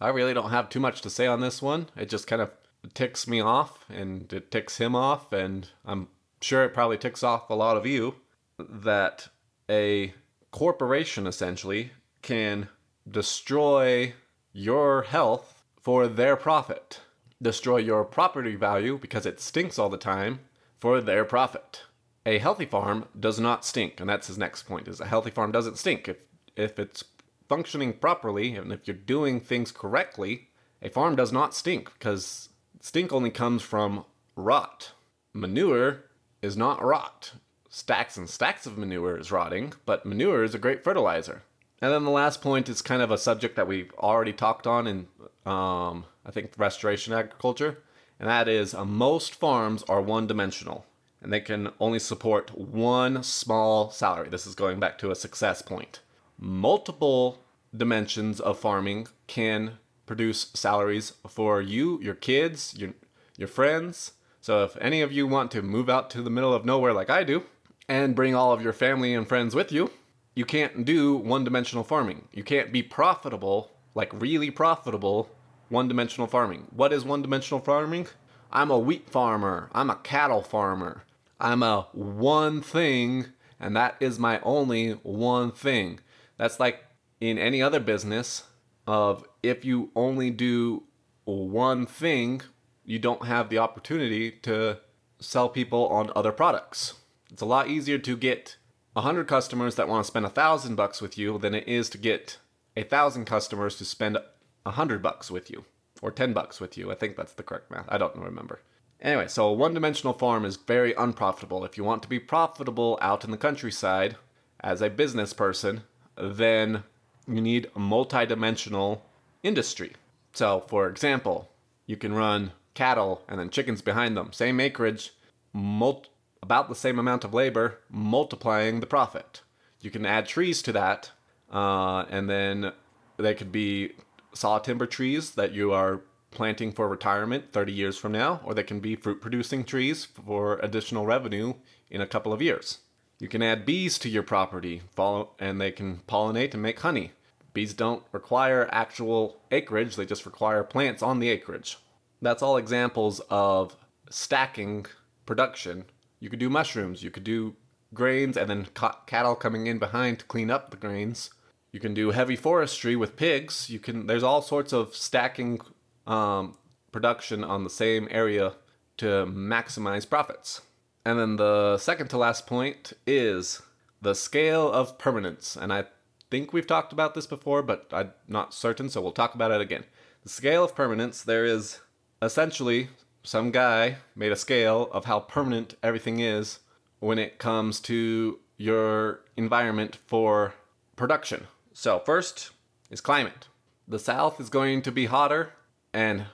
I 0.00 0.08
really 0.08 0.34
don't 0.34 0.50
have 0.50 0.68
too 0.68 0.80
much 0.80 1.02
to 1.02 1.10
say 1.10 1.26
on 1.26 1.40
this 1.40 1.60
one. 1.60 1.88
It 1.96 2.08
just 2.08 2.26
kind 2.26 2.40
of 2.40 2.50
ticks 2.94 3.28
me 3.28 3.40
off 3.40 3.84
and 3.90 4.32
it 4.32 4.50
ticks 4.50 4.78
him 4.78 4.96
off, 4.96 5.32
and 5.32 5.68
I'm 5.84 6.08
sure 6.40 6.64
it 6.64 6.74
probably 6.74 6.98
ticks 6.98 7.22
off 7.22 7.50
a 7.50 7.54
lot 7.54 7.76
of 7.76 7.86
you 7.86 8.14
that 8.58 9.28
a 9.68 10.14
corporation 10.50 11.26
essentially 11.26 11.92
can 12.22 12.68
destroy 13.08 14.14
your 14.52 15.02
health 15.02 15.62
for 15.80 16.08
their 16.08 16.36
profit, 16.36 17.00
destroy 17.40 17.78
your 17.78 18.04
property 18.04 18.54
value 18.54 18.98
because 18.98 19.26
it 19.26 19.40
stinks 19.40 19.78
all 19.78 19.88
the 19.88 19.96
time 19.96 20.40
for 20.78 21.00
their 21.00 21.24
profit. 21.24 21.82
A 22.26 22.38
healthy 22.38 22.66
farm 22.66 23.06
does 23.18 23.40
not 23.40 23.64
stink, 23.64 24.00
and 24.00 24.08
that's 24.08 24.26
his 24.26 24.36
next 24.36 24.64
point 24.64 24.88
is 24.88 25.00
a 25.00 25.06
healthy 25.06 25.30
farm 25.30 25.52
doesn't 25.52 25.78
stink. 25.78 26.08
If 26.08 26.18
if 26.56 26.78
it's 26.78 27.04
functioning 27.50 27.92
properly 27.92 28.56
and 28.56 28.72
if 28.72 28.86
you're 28.86 28.96
doing 28.96 29.40
things 29.40 29.70
correctly, 29.70 30.48
a 30.80 30.88
farm 30.88 31.16
does 31.16 31.32
not 31.32 31.54
stink 31.54 31.92
because 31.98 32.48
stink 32.80 33.12
only 33.12 33.30
comes 33.30 33.60
from 33.60 34.06
rot. 34.36 34.92
Manure 35.34 36.04
is 36.40 36.56
not 36.56 36.82
rot 36.82 37.32
stacks 37.70 38.16
and 38.16 38.28
stacks 38.28 38.66
of 38.66 38.76
manure 38.76 39.16
is 39.16 39.32
rotting, 39.32 39.72
but 39.86 40.04
manure 40.04 40.44
is 40.44 40.54
a 40.54 40.58
great 40.58 40.84
fertilizer. 40.84 41.42
And 41.80 41.92
then 41.92 42.04
the 42.04 42.10
last 42.10 42.42
point 42.42 42.68
is 42.68 42.82
kind 42.82 43.00
of 43.00 43.10
a 43.10 43.16
subject 43.16 43.56
that 43.56 43.68
we've 43.68 43.92
already 43.94 44.34
talked 44.34 44.66
on 44.66 44.86
in, 44.86 45.06
um, 45.46 46.04
I 46.26 46.30
think, 46.32 46.52
restoration 46.58 47.14
agriculture, 47.14 47.78
and 48.18 48.28
that 48.28 48.48
is 48.48 48.74
uh, 48.74 48.84
most 48.84 49.34
farms 49.34 49.82
are 49.84 50.02
one 50.02 50.26
dimensional 50.26 50.84
and 51.22 51.32
they 51.32 51.40
can 51.40 51.70
only 51.78 51.98
support 51.98 52.56
one 52.56 53.22
small 53.22 53.90
salary. 53.90 54.28
This 54.28 54.46
is 54.46 54.54
going 54.54 54.80
back 54.80 54.98
to 54.98 55.10
a 55.10 55.14
success 55.14 55.62
point. 55.62 56.00
Multiple 56.42 57.44
dimensions 57.76 58.40
of 58.40 58.58
farming 58.58 59.08
can 59.26 59.78
produce 60.06 60.50
salaries 60.54 61.12
for 61.28 61.60
you, 61.60 62.00
your 62.00 62.14
kids, 62.14 62.74
your 62.78 62.94
your 63.36 63.46
friends. 63.46 64.12
So 64.40 64.64
if 64.64 64.74
any 64.80 65.02
of 65.02 65.12
you 65.12 65.26
want 65.26 65.50
to 65.50 65.60
move 65.60 65.90
out 65.90 66.08
to 66.10 66.22
the 66.22 66.30
middle 66.30 66.54
of 66.54 66.64
nowhere 66.64 66.94
like 66.94 67.10
I 67.10 67.24
do, 67.24 67.44
and 67.88 68.16
bring 68.16 68.34
all 68.34 68.52
of 68.52 68.62
your 68.62 68.72
family 68.72 69.12
and 69.12 69.28
friends 69.28 69.54
with 69.54 69.70
you, 69.70 69.90
you 70.34 70.46
can't 70.46 70.84
do 70.84 71.14
one 71.14 71.44
dimensional 71.44 71.84
farming. 71.84 72.28
You 72.32 72.42
can't 72.42 72.72
be 72.72 72.82
profitable, 72.82 73.72
like 73.94 74.10
really 74.12 74.50
profitable, 74.50 75.28
one 75.68 75.88
dimensional 75.88 76.26
farming. 76.26 76.68
What 76.70 76.92
is 76.92 77.04
one 77.04 77.20
dimensional 77.20 77.60
farming? 77.60 78.06
I'm 78.50 78.70
a 78.70 78.78
wheat 78.78 79.10
farmer. 79.10 79.68
I'm 79.72 79.90
a 79.90 79.96
cattle 79.96 80.42
farmer. 80.42 81.02
I'm 81.38 81.62
a 81.62 81.88
one 81.92 82.62
thing, 82.62 83.26
and 83.58 83.76
that 83.76 83.96
is 84.00 84.18
my 84.18 84.40
only 84.40 84.92
one 85.02 85.52
thing. 85.52 86.00
That's 86.40 86.58
like 86.58 86.82
in 87.20 87.36
any 87.36 87.60
other 87.60 87.80
business 87.80 88.44
of 88.86 89.26
if 89.42 89.62
you 89.62 89.90
only 89.94 90.30
do 90.30 90.84
one 91.26 91.84
thing, 91.84 92.40
you 92.82 92.98
don't 92.98 93.26
have 93.26 93.50
the 93.50 93.58
opportunity 93.58 94.30
to 94.30 94.78
sell 95.18 95.50
people 95.50 95.86
on 95.88 96.10
other 96.16 96.32
products. 96.32 96.94
It's 97.30 97.42
a 97.42 97.44
lot 97.46 97.68
easier 97.68 97.98
to 97.98 98.16
get 98.16 98.56
100 98.94 99.28
customers 99.28 99.74
that 99.74 99.86
want 99.86 100.02
to 100.02 100.08
spend 100.08 100.24
a 100.24 100.30
thousand 100.30 100.76
bucks 100.76 101.02
with 101.02 101.18
you 101.18 101.36
than 101.36 101.54
it 101.54 101.68
is 101.68 101.90
to 101.90 101.98
get 101.98 102.38
a 102.74 102.84
thousand 102.84 103.26
customers 103.26 103.76
to 103.76 103.84
spend 103.84 104.16
a 104.64 104.70
hundred 104.70 105.02
bucks 105.02 105.30
with 105.30 105.50
you 105.50 105.66
or 106.00 106.10
10 106.10 106.32
bucks 106.32 106.58
with 106.58 106.78
you. 106.78 106.90
I 106.90 106.94
think 106.94 107.16
that's 107.16 107.34
the 107.34 107.42
correct 107.42 107.70
math. 107.70 107.84
I 107.90 107.98
don't 107.98 108.16
remember. 108.16 108.62
Anyway, 108.98 109.28
so 109.28 109.46
a 109.46 109.52
one 109.52 109.74
dimensional 109.74 110.14
farm 110.14 110.46
is 110.46 110.56
very 110.56 110.94
unprofitable. 110.94 111.66
If 111.66 111.76
you 111.76 111.84
want 111.84 112.02
to 112.02 112.08
be 112.08 112.18
profitable 112.18 112.98
out 113.02 113.26
in 113.26 113.30
the 113.30 113.36
countryside 113.36 114.16
as 114.60 114.80
a 114.80 114.88
business 114.88 115.34
person, 115.34 115.82
then 116.22 116.84
you 117.26 117.40
need 117.40 117.70
a 117.74 117.78
multi 117.78 118.26
dimensional 118.26 119.02
industry. 119.42 119.92
So, 120.32 120.64
for 120.68 120.88
example, 120.88 121.50
you 121.86 121.96
can 121.96 122.14
run 122.14 122.52
cattle 122.74 123.22
and 123.28 123.38
then 123.38 123.50
chickens 123.50 123.82
behind 123.82 124.16
them, 124.16 124.32
same 124.32 124.60
acreage, 124.60 125.12
multi 125.52 126.08
about 126.42 126.68
the 126.68 126.74
same 126.74 126.98
amount 126.98 127.24
of 127.24 127.34
labor, 127.34 127.78
multiplying 127.90 128.80
the 128.80 128.86
profit. 128.86 129.42
You 129.80 129.90
can 129.90 130.06
add 130.06 130.26
trees 130.26 130.62
to 130.62 130.72
that, 130.72 131.10
uh, 131.52 132.04
and 132.08 132.30
then 132.30 132.72
they 133.18 133.34
could 133.34 133.52
be 133.52 133.92
saw 134.32 134.58
timber 134.58 134.86
trees 134.86 135.32
that 135.32 135.52
you 135.52 135.72
are 135.72 136.00
planting 136.30 136.72
for 136.72 136.88
retirement 136.88 137.52
30 137.52 137.72
years 137.72 137.98
from 137.98 138.12
now, 138.12 138.40
or 138.44 138.54
they 138.54 138.62
can 138.62 138.80
be 138.80 138.94
fruit 138.94 139.20
producing 139.20 139.64
trees 139.64 140.04
for 140.04 140.58
additional 140.62 141.04
revenue 141.04 141.54
in 141.90 142.00
a 142.00 142.06
couple 142.06 142.32
of 142.32 142.40
years. 142.40 142.78
You 143.20 143.28
can 143.28 143.42
add 143.42 143.64
bees 143.64 143.98
to 143.98 144.08
your 144.08 144.22
property, 144.24 144.82
follow, 144.94 145.30
and 145.38 145.60
they 145.60 145.70
can 145.70 146.00
pollinate 146.08 146.54
and 146.54 146.62
make 146.62 146.80
honey. 146.80 147.12
Bees 147.52 147.74
don't 147.74 148.02
require 148.10 148.68
actual 148.72 149.40
acreage, 149.52 149.96
they 149.96 150.06
just 150.06 150.26
require 150.26 150.64
plants 150.64 151.02
on 151.02 151.20
the 151.20 151.28
acreage. 151.28 151.78
That's 152.22 152.42
all 152.42 152.56
examples 152.56 153.20
of 153.30 153.76
stacking 154.08 154.86
production 155.26 155.84
you 156.20 156.28
could 156.28 156.38
do 156.38 156.50
mushrooms. 156.50 157.02
You 157.02 157.10
could 157.10 157.24
do 157.24 157.56
grains 157.94 158.36
and 158.36 158.48
then 158.48 158.66
ca- 158.74 159.00
cattle 159.06 159.34
coming 159.34 159.66
in 159.66 159.78
behind 159.78 160.20
to 160.20 160.24
clean 160.26 160.50
up 160.50 160.70
the 160.70 160.76
grains. 160.76 161.30
You 161.72 161.80
can 161.80 161.94
do 161.94 162.10
heavy 162.10 162.36
forestry 162.36 162.94
with 162.94 163.16
pigs. 163.16 163.70
You 163.70 163.78
can. 163.78 164.06
There's 164.06 164.22
all 164.22 164.42
sorts 164.42 164.72
of 164.72 164.94
stacking 164.94 165.60
um, 166.06 166.58
production 166.92 167.42
on 167.42 167.64
the 167.64 167.70
same 167.70 168.06
area 168.10 168.54
to 168.98 169.26
maximize 169.26 170.08
profits. 170.08 170.60
And 171.04 171.18
then 171.18 171.36
the 171.36 171.78
second 171.78 172.08
to 172.08 172.18
last 172.18 172.46
point 172.46 172.92
is 173.06 173.62
the 174.02 174.14
scale 174.14 174.70
of 174.70 174.98
permanence. 174.98 175.56
And 175.56 175.72
I 175.72 175.84
think 176.30 176.52
we've 176.52 176.66
talked 176.66 176.92
about 176.92 177.14
this 177.14 177.26
before, 177.26 177.62
but 177.62 177.88
I'm 177.92 178.12
not 178.28 178.54
certain, 178.54 178.88
so 178.88 179.00
we'll 179.00 179.12
talk 179.12 179.34
about 179.34 179.50
it 179.50 179.60
again. 179.60 179.84
The 180.22 180.28
scale 180.28 180.64
of 180.64 180.74
permanence, 180.74 181.22
there 181.22 181.44
is 181.44 181.80
essentially 182.22 182.88
some 183.22 183.50
guy 183.50 183.96
made 184.14 184.32
a 184.32 184.36
scale 184.36 184.88
of 184.92 185.06
how 185.06 185.20
permanent 185.20 185.74
everything 185.82 186.20
is 186.20 186.60
when 187.00 187.18
it 187.18 187.38
comes 187.38 187.80
to 187.80 188.38
your 188.56 189.20
environment 189.36 189.98
for 190.06 190.54
production. 190.96 191.46
So, 191.72 191.98
first 192.00 192.50
is 192.90 193.00
climate. 193.00 193.48
The 193.88 193.98
South 193.98 194.38
is 194.38 194.50
going 194.50 194.82
to 194.82 194.92
be 194.92 195.06
hotter 195.06 195.54
and 195.92 196.26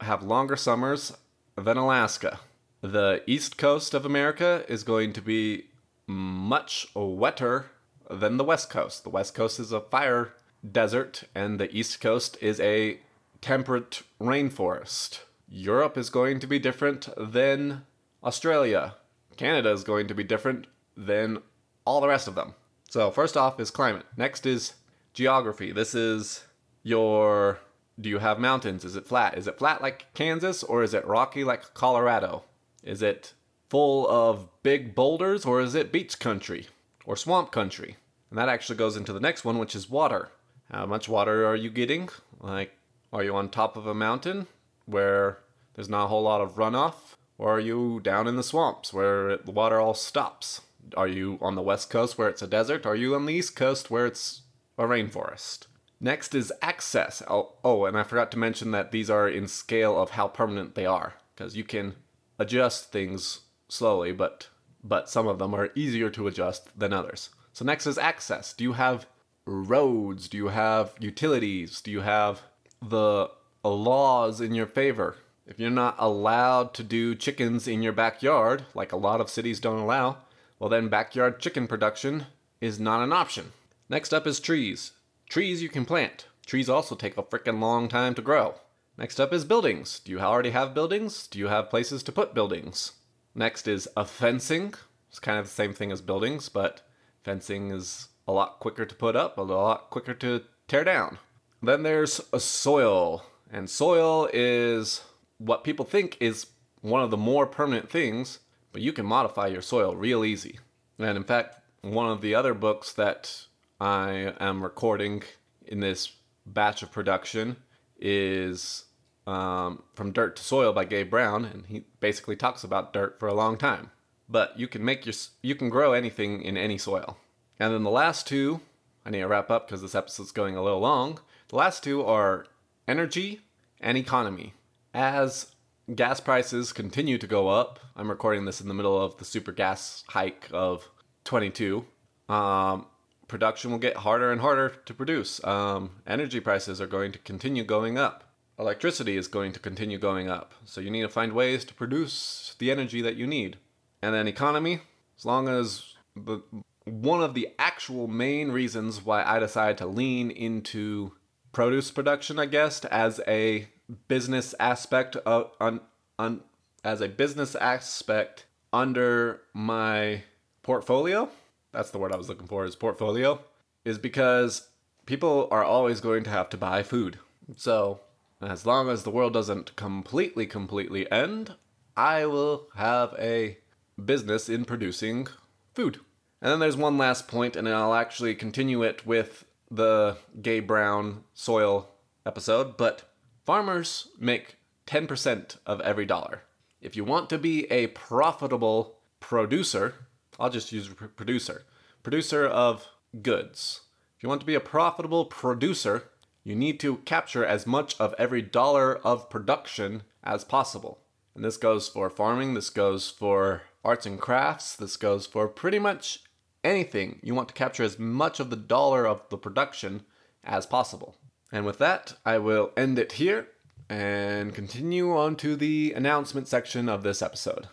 have 0.00 0.22
longer 0.22 0.56
summers 0.56 1.12
than 1.56 1.76
Alaska. 1.76 2.40
The 2.82 3.22
east 3.26 3.56
coast 3.56 3.94
of 3.94 4.04
America 4.04 4.64
is 4.68 4.82
going 4.82 5.12
to 5.12 5.22
be 5.22 5.66
much 6.06 6.88
wetter 6.94 7.70
than 8.10 8.36
the 8.36 8.44
west 8.44 8.68
coast. 8.68 9.04
The 9.04 9.10
west 9.10 9.34
coast 9.34 9.60
is 9.60 9.72
a 9.72 9.80
fire 9.80 10.34
desert, 10.68 11.24
and 11.34 11.58
the 11.58 11.74
east 11.74 12.00
coast 12.00 12.36
is 12.40 12.58
a 12.60 12.98
temperate 13.40 14.02
rainforest. 14.20 15.20
Europe 15.48 15.96
is 15.96 16.10
going 16.10 16.40
to 16.40 16.46
be 16.46 16.58
different 16.58 17.08
than 17.16 17.84
Australia. 18.24 18.96
Canada 19.36 19.70
is 19.70 19.84
going 19.84 20.08
to 20.08 20.14
be 20.14 20.24
different 20.24 20.66
than 20.96 21.38
all 21.84 22.00
the 22.00 22.08
rest 22.08 22.26
of 22.26 22.34
them. 22.34 22.54
So, 22.90 23.10
first 23.10 23.36
off 23.36 23.60
is 23.60 23.70
climate. 23.70 24.06
Next 24.16 24.44
is 24.44 24.74
geography. 25.14 25.72
This 25.72 25.94
is 25.94 26.44
your. 26.82 27.60
Do 28.00 28.08
you 28.08 28.18
have 28.18 28.38
mountains? 28.38 28.84
Is 28.84 28.96
it 28.96 29.06
flat? 29.06 29.36
Is 29.36 29.46
it 29.46 29.58
flat 29.58 29.82
like 29.82 30.06
Kansas 30.14 30.62
or 30.62 30.82
is 30.82 30.94
it 30.94 31.06
rocky 31.06 31.44
like 31.44 31.74
Colorado? 31.74 32.44
Is 32.82 33.02
it 33.02 33.32
full 33.68 34.08
of 34.08 34.48
big 34.62 34.94
boulders 34.94 35.44
or 35.44 35.60
is 35.60 35.74
it 35.74 35.92
beach 35.92 36.18
country 36.18 36.66
or 37.06 37.16
swamp 37.16 37.50
country? 37.50 37.96
And 38.30 38.38
that 38.38 38.48
actually 38.48 38.76
goes 38.76 38.96
into 38.96 39.12
the 39.12 39.20
next 39.20 39.44
one, 39.44 39.58
which 39.58 39.74
is 39.74 39.90
water. 39.90 40.30
How 40.70 40.86
much 40.86 41.08
water 41.08 41.46
are 41.46 41.56
you 41.56 41.70
getting? 41.70 42.08
Like, 42.40 42.72
are 43.12 43.22
you 43.22 43.36
on 43.36 43.48
top 43.50 43.76
of 43.76 43.86
a 43.86 43.94
mountain 43.94 44.46
where 44.86 45.38
there's 45.74 45.88
not 45.88 46.04
a 46.04 46.08
whole 46.08 46.22
lot 46.22 46.40
of 46.40 46.56
runoff? 46.56 47.16
Or 47.38 47.56
are 47.56 47.60
you 47.60 48.00
down 48.00 48.26
in 48.28 48.36
the 48.36 48.42
swamps 48.42 48.92
where 48.92 49.36
the 49.36 49.50
water 49.50 49.80
all 49.80 49.94
stops? 49.94 50.62
Are 50.96 51.08
you 51.08 51.38
on 51.40 51.54
the 51.54 51.62
west 51.62 51.90
coast 51.90 52.16
where 52.16 52.28
it's 52.28 52.42
a 52.42 52.46
desert? 52.46 52.86
Are 52.86 52.96
you 52.96 53.14
on 53.14 53.26
the 53.26 53.34
east 53.34 53.56
coast 53.56 53.90
where 53.90 54.06
it's 54.06 54.42
a 54.78 54.84
rainforest? 54.84 55.66
Next 56.00 56.34
is 56.34 56.52
access. 56.62 57.22
Oh, 57.28 57.52
oh, 57.64 57.84
and 57.84 57.96
I 57.96 58.02
forgot 58.02 58.30
to 58.32 58.38
mention 58.38 58.70
that 58.72 58.92
these 58.92 59.08
are 59.10 59.28
in 59.28 59.46
scale 59.46 60.00
of 60.00 60.10
how 60.10 60.28
permanent 60.28 60.74
they 60.74 60.86
are, 60.86 61.14
because 61.34 61.56
you 61.56 61.64
can 61.64 61.94
adjust 62.38 62.92
things 62.92 63.40
slowly, 63.68 64.12
but 64.12 64.48
but 64.84 65.08
some 65.08 65.28
of 65.28 65.38
them 65.38 65.54
are 65.54 65.70
easier 65.74 66.10
to 66.10 66.26
adjust 66.26 66.76
than 66.78 66.92
others. 66.92 67.30
So 67.52 67.64
next 67.64 67.86
is 67.86 67.98
access. 67.98 68.52
Do 68.52 68.64
you 68.64 68.72
have 68.72 69.06
roads? 69.46 70.28
Do 70.28 70.36
you 70.36 70.48
have 70.48 70.94
utilities? 70.98 71.80
Do 71.80 71.90
you 71.90 72.00
have 72.00 72.42
the 72.80 73.30
laws 73.62 74.40
in 74.40 74.54
your 74.54 74.66
favor? 74.66 75.16
If 75.46 75.58
you're 75.58 75.70
not 75.70 75.96
allowed 75.98 76.74
to 76.74 76.82
do 76.82 77.14
chickens 77.14 77.68
in 77.68 77.82
your 77.82 77.92
backyard, 77.92 78.64
like 78.74 78.92
a 78.92 78.96
lot 78.96 79.20
of 79.20 79.30
cities 79.30 79.60
don't 79.60 79.78
allow, 79.78 80.18
well, 80.58 80.70
then 80.70 80.88
backyard 80.88 81.40
chicken 81.40 81.66
production 81.66 82.26
is 82.60 82.78
not 82.78 83.02
an 83.02 83.12
option. 83.12 83.52
Next 83.88 84.14
up 84.14 84.26
is 84.26 84.40
trees. 84.40 84.92
Trees 85.28 85.62
you 85.62 85.68
can 85.68 85.84
plant. 85.84 86.26
Trees 86.46 86.68
also 86.68 86.94
take 86.94 87.16
a 87.16 87.22
freaking 87.22 87.60
long 87.60 87.88
time 87.88 88.14
to 88.14 88.22
grow. 88.22 88.54
Next 88.98 89.18
up 89.18 89.32
is 89.32 89.44
buildings. 89.44 90.00
Do 90.00 90.12
you 90.12 90.20
already 90.20 90.50
have 90.50 90.74
buildings? 90.74 91.26
Do 91.26 91.38
you 91.38 91.48
have 91.48 91.70
places 91.70 92.02
to 92.04 92.12
put 92.12 92.34
buildings? 92.34 92.92
Next 93.34 93.66
is 93.66 93.88
a 93.96 94.04
fencing. 94.04 94.74
It's 95.08 95.18
kind 95.18 95.38
of 95.38 95.46
the 95.46 95.52
same 95.52 95.72
thing 95.72 95.90
as 95.90 96.00
buildings, 96.00 96.48
but 96.48 96.82
fencing 97.24 97.70
is 97.70 98.08
a 98.28 98.32
lot 98.32 98.60
quicker 98.60 98.84
to 98.84 98.94
put 98.94 99.16
up, 99.16 99.38
a 99.38 99.42
lot 99.42 99.90
quicker 99.90 100.14
to 100.14 100.42
tear 100.68 100.84
down. 100.84 101.18
Then 101.62 101.82
there's 101.82 102.20
a 102.32 102.40
soil, 102.40 103.24
and 103.50 103.68
soil 103.68 104.28
is 104.32 105.02
what 105.38 105.64
people 105.64 105.84
think 105.84 106.16
is 106.20 106.46
one 106.80 107.02
of 107.02 107.10
the 107.10 107.16
more 107.16 107.46
permanent 107.46 107.90
things 107.90 108.40
but 108.72 108.82
you 108.82 108.92
can 108.92 109.06
modify 109.06 109.46
your 109.46 109.62
soil 109.62 109.94
real 109.94 110.24
easy. 110.24 110.58
And 110.98 111.16
in 111.16 111.24
fact, 111.24 111.58
one 111.82 112.10
of 112.10 112.20
the 112.20 112.34
other 112.34 112.54
books 112.54 112.92
that 112.94 113.46
I 113.80 114.32
am 114.40 114.62
recording 114.62 115.22
in 115.66 115.80
this 115.80 116.12
batch 116.46 116.82
of 116.82 116.90
production 116.90 117.56
is 118.02 118.84
um, 119.26 119.82
From 119.94 120.12
Dirt 120.12 120.36
to 120.36 120.42
Soil 120.42 120.72
by 120.72 120.84
Gabe 120.84 121.08
Brown, 121.08 121.44
and 121.44 121.64
he 121.66 121.84
basically 122.00 122.36
talks 122.36 122.64
about 122.64 122.92
dirt 122.92 123.18
for 123.18 123.28
a 123.28 123.34
long 123.34 123.56
time. 123.56 123.90
But 124.28 124.58
you 124.58 124.68
can 124.68 124.84
make 124.84 125.06
your 125.06 125.14
you 125.40 125.54
can 125.54 125.70
grow 125.70 125.92
anything 125.92 126.42
in 126.42 126.56
any 126.56 126.76
soil. 126.76 127.16
And 127.58 127.72
then 127.72 127.84
the 127.84 127.90
last 127.90 128.26
two, 128.26 128.60
I 129.06 129.10
need 129.10 129.20
to 129.20 129.28
wrap 129.28 129.50
up 129.50 129.66
because 129.66 129.82
this 129.82 129.94
episode's 129.94 130.32
going 130.32 130.56
a 130.56 130.62
little 130.62 130.80
long. 130.80 131.20
The 131.48 131.56
last 131.56 131.84
two 131.84 132.04
are 132.04 132.46
energy 132.88 133.40
and 133.80 133.96
economy. 133.96 134.54
As 134.94 135.52
gas 135.94 136.20
prices 136.20 136.72
continue 136.72 137.18
to 137.18 137.26
go 137.26 137.48
up. 137.48 137.80
I'm 137.96 138.08
recording 138.08 138.44
this 138.44 138.60
in 138.60 138.68
the 138.68 138.74
middle 138.74 139.00
of 139.00 139.18
the 139.18 139.24
super 139.24 139.52
gas 139.52 140.04
hike 140.08 140.48
of 140.52 140.88
22. 141.24 141.84
Um, 142.28 142.86
production 143.32 143.70
will 143.70 143.78
get 143.78 143.96
harder 143.96 144.30
and 144.30 144.42
harder 144.42 144.68
to 144.84 144.92
produce. 144.92 145.42
Um, 145.42 146.02
energy 146.06 146.38
prices 146.38 146.82
are 146.82 146.86
going 146.86 147.12
to 147.12 147.18
continue 147.18 147.64
going 147.64 147.96
up. 147.96 148.24
Electricity 148.58 149.16
is 149.16 149.26
going 149.26 149.52
to 149.52 149.58
continue 149.58 149.96
going 149.96 150.28
up. 150.28 150.52
So 150.66 150.82
you 150.82 150.90
need 150.90 151.00
to 151.00 151.08
find 151.08 151.32
ways 151.32 151.64
to 151.64 151.72
produce 151.72 152.54
the 152.58 152.70
energy 152.70 153.00
that 153.00 153.16
you 153.16 153.26
need. 153.26 153.56
And 154.02 154.14
then 154.14 154.28
economy, 154.28 154.82
as 155.16 155.24
long 155.24 155.48
as 155.48 155.94
the 156.14 156.42
one 156.84 157.22
of 157.22 157.32
the 157.32 157.48
actual 157.58 158.06
main 158.06 158.50
reasons 158.52 159.02
why 159.02 159.24
I 159.24 159.38
decided 159.38 159.78
to 159.78 159.86
lean 159.86 160.30
into 160.30 161.12
produce 161.52 161.90
production, 161.90 162.38
I 162.38 162.44
guess, 162.44 162.84
as 162.84 163.18
a 163.26 163.66
business 164.08 164.54
aspect 164.60 165.16
of 165.16 165.52
on, 165.58 165.80
on 166.18 166.42
as 166.84 167.00
a 167.00 167.08
business 167.08 167.54
aspect 167.54 168.44
under 168.74 169.40
my 169.54 170.24
portfolio. 170.62 171.30
That's 171.72 171.90
the 171.90 171.98
word 171.98 172.12
I 172.12 172.16
was 172.16 172.28
looking 172.28 172.46
for 172.46 172.64
is 172.64 172.76
portfolio 172.76 173.40
is 173.84 173.98
because 173.98 174.68
people 175.06 175.48
are 175.50 175.64
always 175.64 176.00
going 176.00 176.24
to 176.24 176.30
have 176.30 176.48
to 176.50 176.56
buy 176.56 176.82
food. 176.82 177.18
So, 177.56 178.00
as 178.40 178.66
long 178.66 178.88
as 178.88 179.02
the 179.02 179.10
world 179.10 179.32
doesn't 179.32 179.74
completely 179.76 180.46
completely 180.46 181.10
end, 181.10 181.54
I 181.96 182.26
will 182.26 182.68
have 182.76 183.14
a 183.18 183.58
business 184.02 184.48
in 184.48 184.64
producing 184.64 185.28
food. 185.74 186.00
And 186.40 186.50
then 186.50 186.58
there's 186.58 186.76
one 186.76 186.98
last 186.98 187.28
point, 187.28 187.56
and 187.56 187.68
I'll 187.68 187.94
actually 187.94 188.34
continue 188.34 188.82
it 188.82 189.06
with 189.06 189.44
the 189.70 190.16
Gabe 190.40 190.66
Brown 190.66 191.24
soil 191.34 191.88
episode, 192.26 192.76
but 192.76 193.12
Farmers 193.44 194.08
make 194.18 194.56
10% 194.86 195.56
of 195.66 195.80
every 195.80 196.04
dollar. 196.04 196.42
If 196.80 196.96
you 196.96 197.04
want 197.04 197.28
to 197.30 197.38
be 197.38 197.70
a 197.70 197.88
profitable 197.88 198.98
producer, 199.20 199.94
I'll 200.42 200.50
just 200.50 200.72
use 200.72 200.88
producer, 200.88 201.66
producer 202.02 202.44
of 202.44 202.88
goods. 203.22 203.82
If 204.16 204.24
you 204.24 204.28
want 204.28 204.40
to 204.40 204.46
be 204.46 204.56
a 204.56 204.60
profitable 204.60 205.24
producer, 205.24 206.10
you 206.42 206.56
need 206.56 206.80
to 206.80 206.96
capture 206.96 207.46
as 207.46 207.64
much 207.64 207.94
of 208.00 208.12
every 208.18 208.42
dollar 208.42 208.96
of 209.06 209.30
production 209.30 210.02
as 210.24 210.42
possible. 210.42 210.98
And 211.36 211.44
this 211.44 211.56
goes 211.56 211.88
for 211.88 212.10
farming, 212.10 212.54
this 212.54 212.70
goes 212.70 213.08
for 213.08 213.62
arts 213.84 214.04
and 214.04 214.20
crafts, 214.20 214.74
this 214.74 214.96
goes 214.96 215.28
for 215.28 215.46
pretty 215.46 215.78
much 215.78 216.24
anything. 216.64 217.20
You 217.22 217.36
want 217.36 217.46
to 217.46 217.54
capture 217.54 217.84
as 217.84 218.00
much 218.00 218.40
of 218.40 218.50
the 218.50 218.56
dollar 218.56 219.06
of 219.06 219.22
the 219.28 219.38
production 219.38 220.02
as 220.42 220.66
possible. 220.66 221.16
And 221.52 221.64
with 221.64 221.78
that, 221.78 222.14
I 222.26 222.38
will 222.38 222.72
end 222.76 222.98
it 222.98 223.12
here 223.12 223.46
and 223.88 224.52
continue 224.52 225.16
on 225.16 225.36
to 225.36 225.54
the 225.54 225.92
announcement 225.92 226.48
section 226.48 226.88
of 226.88 227.04
this 227.04 227.22
episode. 227.22 227.68